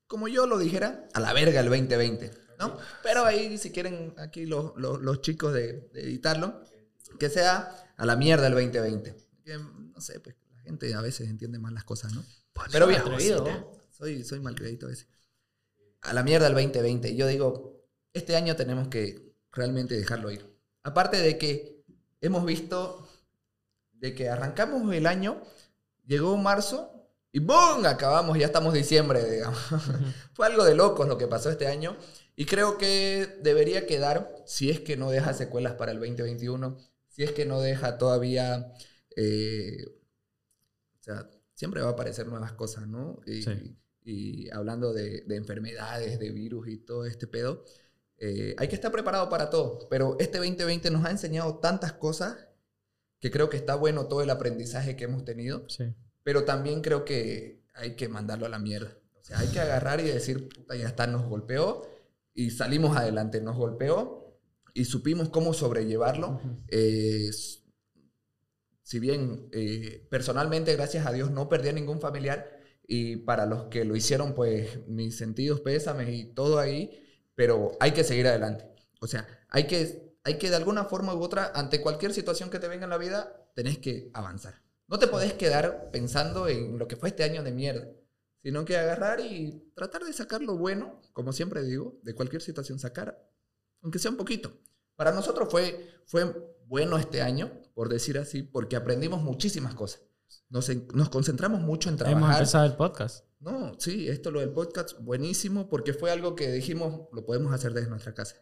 [0.06, 2.78] como yo lo dijera, a la verga el 2020, ¿no?
[3.02, 6.62] Pero ahí, si quieren, aquí los, los- los chicos de, de editarlo,
[7.18, 9.16] que sea a la mierda el 2020.
[9.44, 12.24] Que, no sé, pues la gente a veces entiende mal las cosas, ¿no?
[12.72, 13.02] Pero bien,
[13.90, 15.06] soy, soy a veces.
[16.02, 17.14] A la mierda el 2020.
[17.16, 20.46] Yo digo, este año tenemos que realmente dejarlo ir.
[20.82, 21.84] Aparte de que
[22.20, 23.08] hemos visto
[23.92, 25.42] de que arrancamos el año,
[26.06, 27.86] llegó marzo y ¡boom!
[27.86, 29.58] Acabamos, ya estamos diciembre, digamos.
[30.34, 31.96] Fue algo de locos lo que pasó este año
[32.36, 36.76] y creo que debería quedar, si es que no deja secuelas para el 2021,
[37.16, 38.72] si es que no deja todavía...
[39.16, 39.86] eh,
[41.00, 43.20] o sea, siempre va a aparecer nuevas cosas, ¿no?
[43.26, 43.76] Y, Sí.
[44.04, 47.64] y hablando de, de enfermedades, de virus y todo este pedo,
[48.18, 49.88] eh, hay que estar preparado para todo.
[49.88, 52.36] Pero este 2020 nos ha enseñado tantas cosas
[53.20, 55.84] que creo que está bueno todo el aprendizaje que hemos tenido, Sí.
[56.22, 58.98] pero también creo que hay que mandarlo a la mierda.
[59.18, 61.88] O sea, hay que agarrar y decir, puta, ya está, nos golpeó
[62.34, 64.25] y salimos adelante, nos golpeó
[64.80, 66.40] y supimos cómo sobrellevarlo.
[66.68, 67.60] Eh, s-
[68.82, 72.48] si bien eh, personalmente, gracias a Dios, no perdí a ningún familiar
[72.86, 77.04] y para los que lo hicieron, pues mis sentidos pésames y todo ahí,
[77.34, 78.64] pero hay que seguir adelante.
[79.00, 82.60] O sea, hay que, hay que de alguna forma u otra, ante cualquier situación que
[82.60, 84.62] te venga en la vida, tenés que avanzar.
[84.86, 87.88] No te podés quedar pensando en lo que fue este año de mierda.
[88.42, 92.78] sino que agarrar y tratar de sacar lo bueno, como siempre digo, de cualquier situación
[92.78, 93.25] sacar,
[93.86, 94.52] aunque sea un poquito.
[94.96, 96.34] Para nosotros fue, fue
[96.66, 100.02] bueno este año, por decir así, porque aprendimos muchísimas cosas.
[100.48, 102.34] Nos, nos concentramos mucho en Hemos trabajar.
[102.38, 103.24] empezado el podcast.
[103.38, 107.72] No, sí, esto lo del podcast, buenísimo, porque fue algo que dijimos, lo podemos hacer
[107.74, 108.36] desde nuestra casa.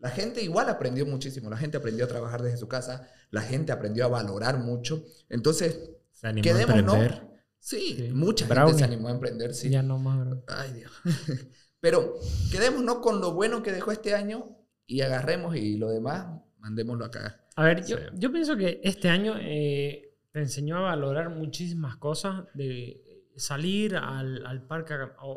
[0.00, 3.72] La gente igual aprendió muchísimo, la gente aprendió a trabajar desde su casa, la gente
[3.72, 5.02] aprendió a valorar mucho.
[5.30, 5.78] Entonces,
[6.12, 6.94] Se animó a quedemos, ¿no?
[6.94, 7.30] emprender.
[7.58, 8.10] Sí, Sí.
[8.12, 8.72] mucha Brownie.
[8.72, 9.70] gente se animó a emprender, sí.
[9.70, 10.44] Ya no más, bro.
[10.48, 10.92] Ay, Dios.
[11.80, 12.18] Pero
[12.50, 16.26] quedémonos con lo bueno que dejó este año y agarremos y lo demás,
[16.58, 17.40] mandémoslo acá.
[17.56, 18.02] A ver, yo, Sí.
[18.14, 23.00] yo pienso que este año eh, te enseñó a valorar muchísimas cosas, de
[23.36, 25.32] salir al, al parque a- o,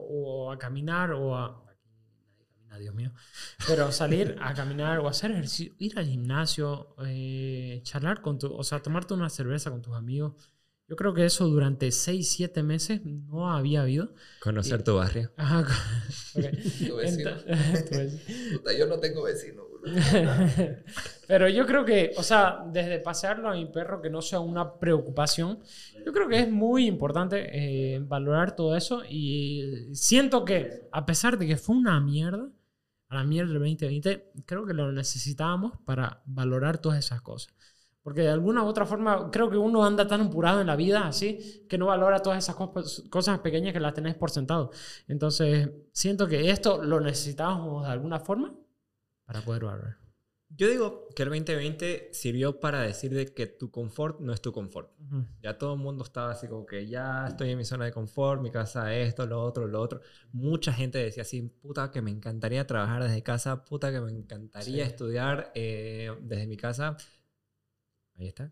[0.47, 1.63] o a caminar o a...
[1.65, 3.11] nadie camina, Dios mío.
[3.67, 8.53] Pero salir a caminar o hacer ejercicio, ir al gimnasio, eh, charlar con tu...
[8.53, 10.33] O sea, tomarte una cerveza con tus amigos.
[10.89, 14.13] Yo creo que eso durante 6, 7 meses no había habido.
[14.39, 15.31] Conocer tu barrio.
[15.35, 15.59] Ajá.
[16.35, 16.45] ok.
[16.87, 17.29] Tu vecino.
[17.31, 17.43] Ento-
[17.89, 18.57] tu vecino.
[18.57, 19.63] Puta, yo no tengo vecino.
[21.27, 24.79] Pero yo creo que, o sea, desde pasearlo a mi perro que no sea una
[24.79, 25.59] preocupación,
[26.05, 27.47] yo creo que es muy importante
[27.95, 32.49] eh, valorar todo eso y siento que a pesar de que fue una mierda,
[33.09, 37.53] a la mierda del 2020, creo que lo necesitábamos para valorar todas esas cosas.
[38.07, 41.05] Porque de alguna u otra forma, creo que uno anda tan apurado en la vida
[41.09, 44.71] así que no valora todas esas cosas, cosas pequeñas que las tenés por sentado.
[45.09, 48.55] Entonces, siento que esto lo necesitábamos de alguna forma
[49.25, 49.97] para poder valorar.
[50.49, 54.53] Yo digo que el 2020 sirvió para decir de que tu confort no es tu
[54.53, 54.89] confort.
[55.41, 58.41] Ya todo el mundo estaba así como que ya estoy en mi zona de confort,
[58.41, 59.99] mi casa esto, lo otro, lo otro.
[60.31, 64.85] Mucha gente decía así, puta que me encantaría trabajar desde casa, puta que me encantaría
[64.85, 64.89] Sí.
[64.89, 66.95] estudiar eh, desde mi casa.
[68.17, 68.51] Ahí está.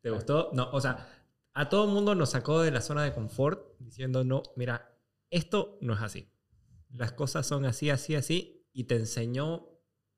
[0.00, 0.50] ¿Te gustó?
[0.52, 1.06] No, o sea,
[1.52, 4.96] a todo el mundo nos sacó de la zona de confort diciendo, no, mira,
[5.30, 6.28] esto no es así.
[6.90, 9.68] Las cosas son así, así, así, y te enseñó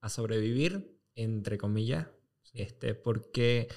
[0.00, 2.08] a sobrevivir, entre comillas,
[2.54, 3.68] este, porque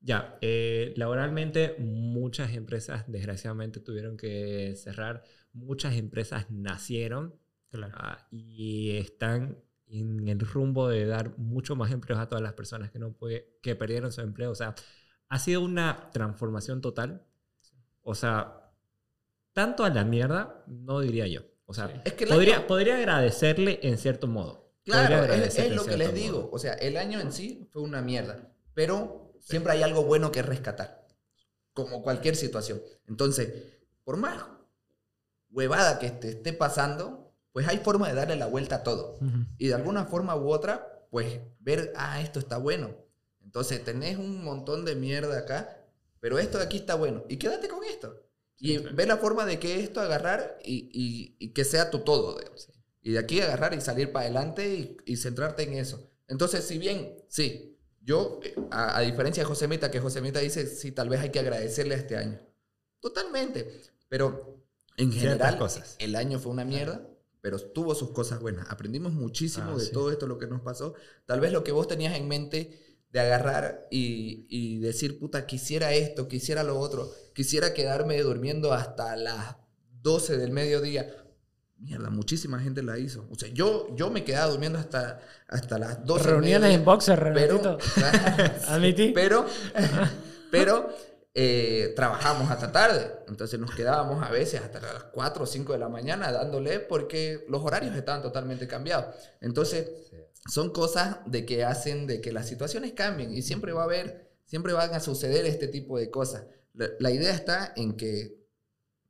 [0.00, 7.38] ya, eh, laboralmente muchas empresas desgraciadamente tuvieron que cerrar, muchas empresas nacieron
[7.70, 7.94] Claro.
[7.98, 9.58] ah, y están
[9.88, 13.58] en el rumbo de dar mucho más empleos a todas las personas que, no puede,
[13.62, 14.50] que perdieron su empleo.
[14.50, 14.74] O sea,
[15.28, 17.24] ha sido una transformación total.
[18.02, 18.72] O sea,
[19.52, 21.42] tanto a la mierda, no diría yo.
[21.66, 21.94] O sea, Sí.
[22.04, 24.72] Es que podría, año- podría agradecerle en cierto modo.
[24.84, 26.42] Claro, es, es lo que les digo.
[26.42, 26.50] modo.
[26.52, 30.42] O sea, el año en sí fue una mierda, pero siempre hay algo bueno que
[30.42, 31.08] rescatar,
[31.72, 32.80] como cualquier situación.
[33.08, 33.52] Entonces,
[34.04, 34.44] por más
[35.50, 37.25] huevada que te esté pasando,
[37.56, 39.18] pues hay forma de darle la vuelta a todo.
[39.56, 42.94] Y de alguna forma u otra, pues ver, ah, esto está bueno.
[43.42, 45.82] Entonces tenés un montón de mierda acá,
[46.20, 47.24] pero esto de aquí está bueno.
[47.30, 48.22] Y quédate con esto.
[48.58, 48.84] Y Sí, sí.
[48.92, 52.36] ve la forma de que esto agarrar y, y- y que sea tu todo.
[52.38, 52.68] digamos.
[53.00, 56.10] Y de aquí agarrar y salir para adelante y, y centrarte en eso.
[56.28, 60.92] Entonces, si bien, sí, yo, eh, a, a diferencia de Josemita, que Josemita dice, sí,
[60.92, 62.38] tal vez hay que agradecerle a este año.
[63.00, 63.80] Totalmente.
[64.08, 64.62] Pero
[64.98, 65.96] en general, cosas.
[65.98, 67.00] el año fue una mierda,
[67.46, 68.68] pero tuvo sus cosas buenas.
[68.70, 69.92] Aprendimos muchísimo Ah, de sí.
[69.92, 70.94] todo esto, lo que nos pasó.
[71.26, 75.92] Tal vez lo que vos tenías en mente de agarrar y, y decir, puta, quisiera
[75.92, 79.58] esto, quisiera lo otro, quisiera quedarme durmiendo hasta las
[80.02, 81.06] 12 del mediodía.
[81.78, 83.28] Mierda, muchísima gente la hizo.
[83.30, 87.30] O sea, yo, yo me quedaba durmiendo hasta, hasta las 12 del Reuniones en boxer,
[87.32, 87.78] pero, Renatito.
[88.72, 89.12] Admití.
[89.14, 89.46] pero,
[90.50, 90.88] pero
[91.38, 93.12] eh, trabajamos hasta tarde.
[93.28, 97.44] Entonces nos quedábamos a veces hasta las 4 o 5 de la mañana dándole porque
[97.50, 99.14] los horarios estaban totalmente cambiados.
[99.42, 99.86] Entonces
[100.50, 104.30] son cosas de que hacen de que las situaciones cambien y siempre va a haber,
[104.46, 106.44] siempre van a suceder este tipo de cosas.
[106.72, 108.46] La, la idea está en que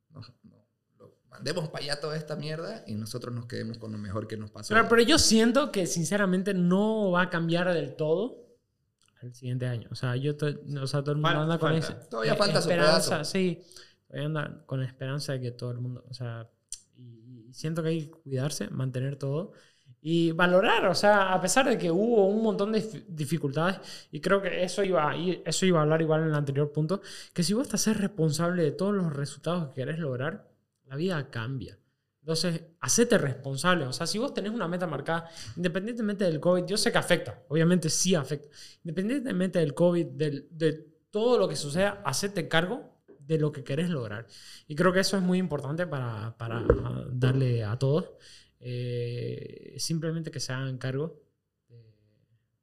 [0.09, 0.65] nos- nos-
[0.97, 4.35] lo mandemos para allá toda esta mierda y nosotros nos quedemos con lo mejor que
[4.35, 4.73] nos pasó.
[4.73, 8.46] Pero, pero yo siento que sinceramente no va a cambiar del todo
[9.21, 9.87] al siguiente año.
[9.91, 10.47] O sea, yo to-
[10.81, 11.87] o sea, todo el mundo Fal- anda con falta.
[11.99, 13.31] ese- Todavía falta su esperanza, pedazo.
[13.31, 13.61] sí.
[14.07, 16.49] Todavía anda con la esperanza de que todo el mundo, o sea,
[16.97, 19.51] y, y siento que hay que cuidarse, mantener todo
[20.01, 23.79] y valorar, o sea, a pesar de que hubo un montón de dif- dificultades
[24.11, 26.71] y creo que eso iba, a ir- eso iba a hablar igual en el anterior
[26.71, 27.01] punto,
[27.33, 30.47] que si vos haces responsable de todos los resultados que querés lograr,
[30.85, 31.77] la vida cambia.
[32.27, 33.85] Entonces, hacete responsable.
[33.85, 37.41] O sea, si vos tenés una meta marcada, independientemente del COVID, yo sé que afecta,
[37.47, 38.49] obviamente sí afecta.
[38.83, 40.73] Independientemente del COVID, del- de
[41.09, 44.27] todo lo que suceda, hacete cargo de lo que querés lograr.
[44.67, 46.65] Y creo que eso es muy importante para, para
[47.11, 48.11] darle a todos.
[48.59, 51.21] eh, simplemente que se hagan cargo
[51.69, 51.77] de,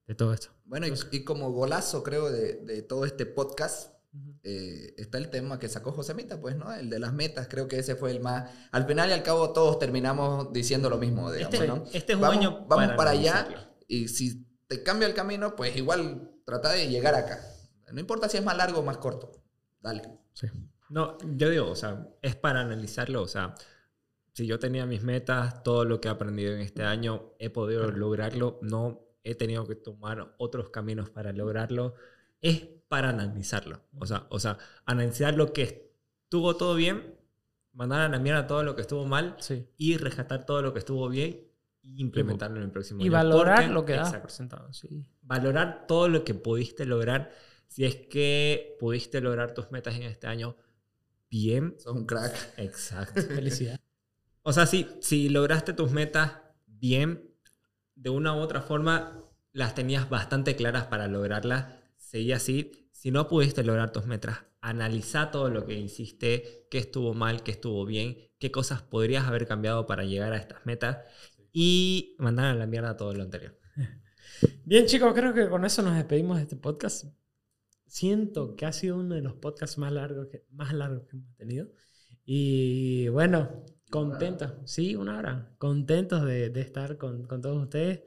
[0.09, 0.51] de todo esto.
[0.67, 3.94] Bueno, y, y como golazo, creo, de, de todo este podcast,
[4.43, 6.73] eh, está el tema que sacó Josemita, pues, ¿no?
[6.73, 8.51] El de las metas, creo que ese fue el más...
[8.71, 11.85] Al final y al cabo todos terminamos diciendo lo mismo, digamos, Este, ¿no?
[11.93, 13.75] este es un vamos, año vamos para, allá analizarlo.
[13.89, 17.41] y si te cambia el camino, pues igual trata de llegar acá.
[17.93, 19.33] No importa si es más largo o más corto.
[19.81, 20.03] Dale.
[20.33, 20.49] Sí.
[20.91, 23.55] No, yo digo, o sea, es para analizarlo, o sea,
[24.33, 27.91] si yo tenía mis metas, todo lo que he aprendido en este año, he podido
[27.91, 31.95] lograrlo, no he tenido que tomar otros caminos para lograrlo,
[32.41, 35.91] es para analizarlo, o sea, o sea, analizar lo que
[36.23, 37.17] estuvo todo bien,
[37.73, 39.67] mandar a la mierda todo lo que estuvo mal Sí.
[39.77, 41.41] y rescatar todo lo que estuvo bien
[41.83, 43.13] y implementarlo en el próximo Y año.
[43.13, 44.23] valorar Porque- lo que das Exacto.
[44.23, 44.73] por sentado.
[44.73, 45.05] Sí.
[45.23, 47.33] valorar todo lo que pudiste lograr.
[47.67, 50.55] Si es que pudiste lograr tus metas en este año,
[51.29, 51.75] bien.
[51.81, 52.33] Sos un crack.
[52.59, 53.15] Exacto.
[53.43, 53.81] Felicidad.
[54.43, 56.35] O sea, si, si lograste tus metas
[56.67, 57.29] bien,
[57.97, 59.19] de una u otra forma
[59.53, 62.71] las tenías bastante claras para lograrlas, seguí así.
[63.05, 67.51] Si no pudiste lograr tus metas, analiza todo lo que hiciste, qué estuvo mal, qué
[67.51, 71.01] estuvo bien, qué cosas podrías haber cambiado para llegar a estas metas
[71.53, 73.59] y mandar a la mierda todo lo anterior.
[74.65, 77.05] Bien, chicos, creo que con eso nos despedimos de este podcast.
[77.87, 81.37] Siento que ha sido uno de los podcasts más largos que, más largos que hemos
[81.37, 81.69] tenido.
[82.25, 84.51] Y bueno, contentos.
[84.65, 85.55] Sí, una hora.
[85.59, 88.01] Contentos de, de estar con, con todos ustedes.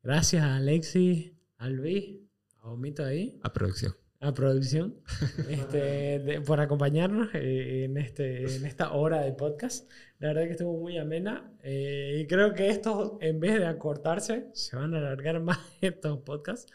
[0.00, 2.20] Gracias a Alexis, a Luis,
[2.58, 3.96] a Omito ahí, A producción.
[4.24, 4.96] A producción,
[5.48, 9.90] este, de- por acompañarnos eh, en, este, en esta hora de podcast.
[10.18, 14.46] La verdad que estuvo muy amena eh, y creo que estos, en vez de acortarse,
[14.52, 16.72] se van a alargar más estos podcasts.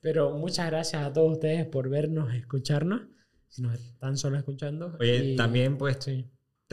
[0.00, 3.02] Pero muchas gracias a todos ustedes por vernos, escucharnos,
[3.48, 4.96] si nos están solo escuchando.
[4.98, 6.28] Oye, Y- también pues Sí.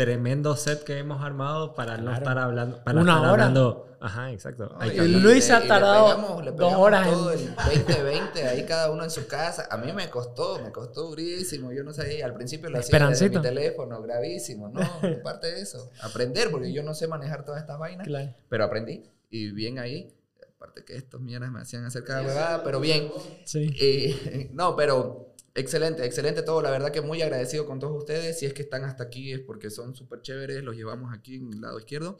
[0.06, 3.32] Tremendo set que hemos armado para no estar hablando, para Una estar hora.
[3.32, 3.86] hablando.
[4.00, 4.74] Ajá, exacto.
[4.93, 4.97] Y.
[4.97, 8.91] Luis ha le tardado pegamos- le dos pegamos horas en- todo el 2020 ahí cada
[8.91, 9.68] uno en su casa.
[9.70, 11.74] A mí me costó, me costó durísimo.
[11.74, 14.80] Yo no sabía, al principio lo hacía desde mi teléfono, gravísimo, ¿no?
[15.20, 18.34] Aparte de eso, aprender, porque yo no sé manejar todas estas vainas, Claro.
[18.47, 20.16] pero aprendí y bien ahí.
[20.56, 23.12] Aparte que estos mierdas me hacían hacer cada huevada, pero bien.
[23.43, 23.70] Sí.
[23.82, 26.62] Eh, no, pero excelente, excelente todo.
[26.62, 28.39] La verdad que muy agradecido con todos ustedes.
[28.39, 30.64] Si es que están hasta aquí es porque son súper chéveres.
[30.64, 32.18] Los llevamos aquí en el lado izquierdo.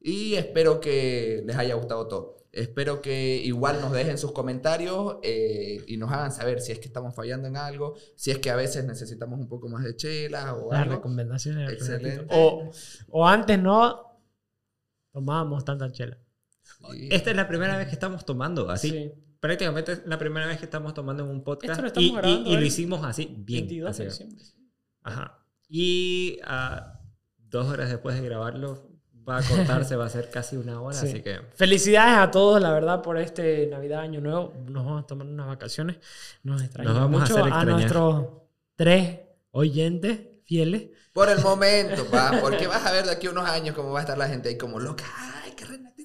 [0.00, 2.36] Y espero que les haya gustado todo.
[2.50, 6.86] Espero que igual nos dejen sus comentarios eh, y nos hagan saber si es que
[6.86, 10.54] estamos fallando en algo, si es que a veces necesitamos un poco más de chela
[10.54, 10.96] o Las algo.
[10.96, 11.72] recomendaciones.
[11.72, 12.26] Excelente.
[12.30, 12.70] O,
[13.08, 14.20] o antes no
[15.12, 16.18] tomábamos tanta chela.
[16.90, 17.08] Sí.
[17.10, 18.90] Esta es la primera vez que estamos tomando así.
[18.90, 19.12] Sí.
[19.42, 21.82] Prácticamente es la primera vez que estamos tomando en un podcast.
[21.84, 23.62] Esto lo y, y- grabando y lo hicimos así, bien.
[23.62, 24.02] 22 así.
[24.04, 24.44] de diciembre.
[25.02, 25.44] Ajá.
[25.68, 27.00] Y ah,
[27.38, 28.88] dos horas después de grabarlo,
[29.28, 31.08] va a cortarse, va a ser casi una hora, Sí.
[31.08, 31.40] así que...
[31.56, 34.54] Felicidades a todos, la verdad, por este Navidad, Año Nuevo.
[34.64, 35.96] Nos vamos a tomar unas vacaciones.
[36.44, 38.26] Nos extrañamos Nos vamos a hacer a, nuestros
[38.76, 40.90] tres oyentes fieles.
[41.12, 43.98] Por el momento, pa, porque vas a ver de aquí a unos años cómo va
[43.98, 45.02] a estar la gente ahí como loca.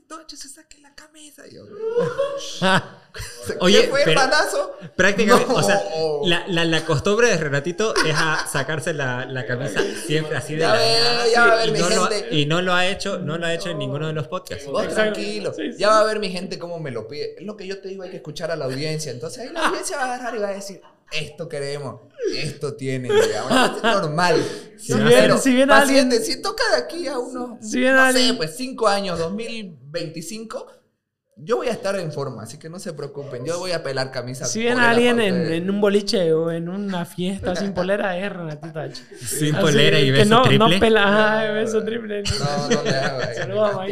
[0.10, 1.46] Ocho se saque la camisa.
[1.48, 1.64] Y yo,
[3.60, 4.78] Oye, ¿Qué fue, pero- hermanazo?
[4.96, 5.56] Prácticamente, No.
[5.60, 5.82] o sea,
[6.24, 10.60] la, la, la costumbre de Renatito es a sacarse la, la camisa siempre así de
[10.62, 12.36] Ya la ve, nada, ya va a y ver mi no lo ha- gente.
[12.36, 14.66] y no lo ha hecho, no lo ha hecho en ninguno de los podcasts.
[14.66, 15.54] Vos tranquilo.
[15.54, 15.78] Sí, sí.
[15.80, 17.36] Ya va a ver mi gente cómo me lo pide.
[17.38, 19.12] Es lo que yo te digo, hay que escuchar a la audiencia.
[19.12, 20.82] Entonces ahí la audiencia va a agarrar y va a decir,
[21.12, 22.02] esto queremos,
[22.36, 23.78] esto tiene, digamos.
[23.78, 24.44] Es normal.
[24.78, 27.96] Si No, bien- si bien paciente, alguien- si toca de aquí a unos, Si bien
[27.96, 29.18] no alguien- sé, pues cinco años,
[30.00, 30.68] 2025,
[31.40, 33.46] yo voy a estar en forma, así que no se preocupen.
[33.46, 34.46] Yo voy a pelar camisa.
[34.46, 38.84] Si viene polera alguien en, un boliche o en una fiesta sin polera, es Renatita
[38.84, 39.04] H.
[39.20, 40.74] Sin Así polera y que beso no, triple.
[40.76, 42.24] No pela, beso triple.
[42.40, 43.88] No, no a.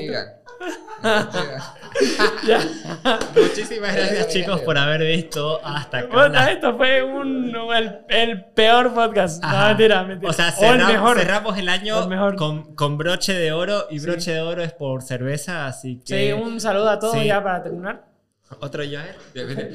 [3.35, 6.07] Muchísimas gracias chicos por haber visto hasta acá.
[6.13, 9.43] Bueno, esto fue un, el, el peor podcast.
[9.43, 10.29] No, mentira, mentira.
[10.29, 11.17] O sea, O el cerramos, mejor.
[11.19, 12.35] cerramos el año El mejor.
[12.35, 14.05] Con, con broche de oro y Sí.
[14.05, 16.33] broche de oro es por cerveza, así Sí, que...
[16.33, 17.25] un saludo a todos Sí.
[17.25, 18.05] ya para terminar.
[18.59, 19.15] ¿Otro Joel?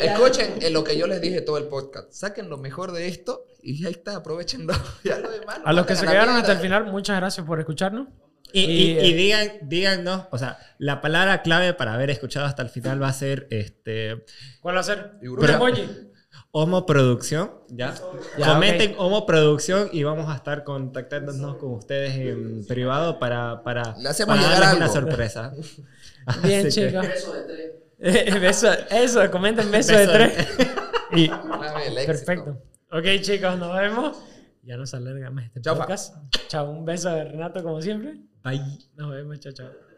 [0.00, 2.12] Escuchen eh, lo que yo les dije todo el podcast.
[2.12, 4.74] Saquen lo mejor de esto y ahí está, aprovechenlo.
[5.04, 6.40] Ya lo demás lo A los que se quedaron mierda.
[6.40, 8.08] hasta el final, muchas gracias por escucharnos.
[8.54, 12.68] Y, y- eh, digan, díganos, o sea, la palabra clave para haber escuchado hasta el
[12.68, 14.24] final va a ser este
[14.60, 15.12] ¿Cuál va a ser?
[15.22, 15.54] Y Un Bruno.
[15.54, 15.88] emoji.
[16.52, 17.94] Homo Producción, ¿ya?
[18.38, 23.96] Ya, Comenten Homo Producción y vamos a estar contactándonos con ustedes en privado para, para,
[23.98, 25.52] Le hacemos para llegar darles una sorpresa.
[26.44, 27.06] Bien, chicos.
[27.98, 30.48] Beso, eso, comenten beso, de Beso tres.
[31.16, 31.28] Y
[32.06, 32.62] perfecto.
[32.92, 34.16] Ok, chicos, nos vemos.
[34.62, 36.14] Ya nos alarga más este podcast.
[36.48, 38.14] Chao, un beso de Renato como siempre.
[38.44, 38.78] Bye.
[38.96, 39.93] Nos vemos, chao, chao.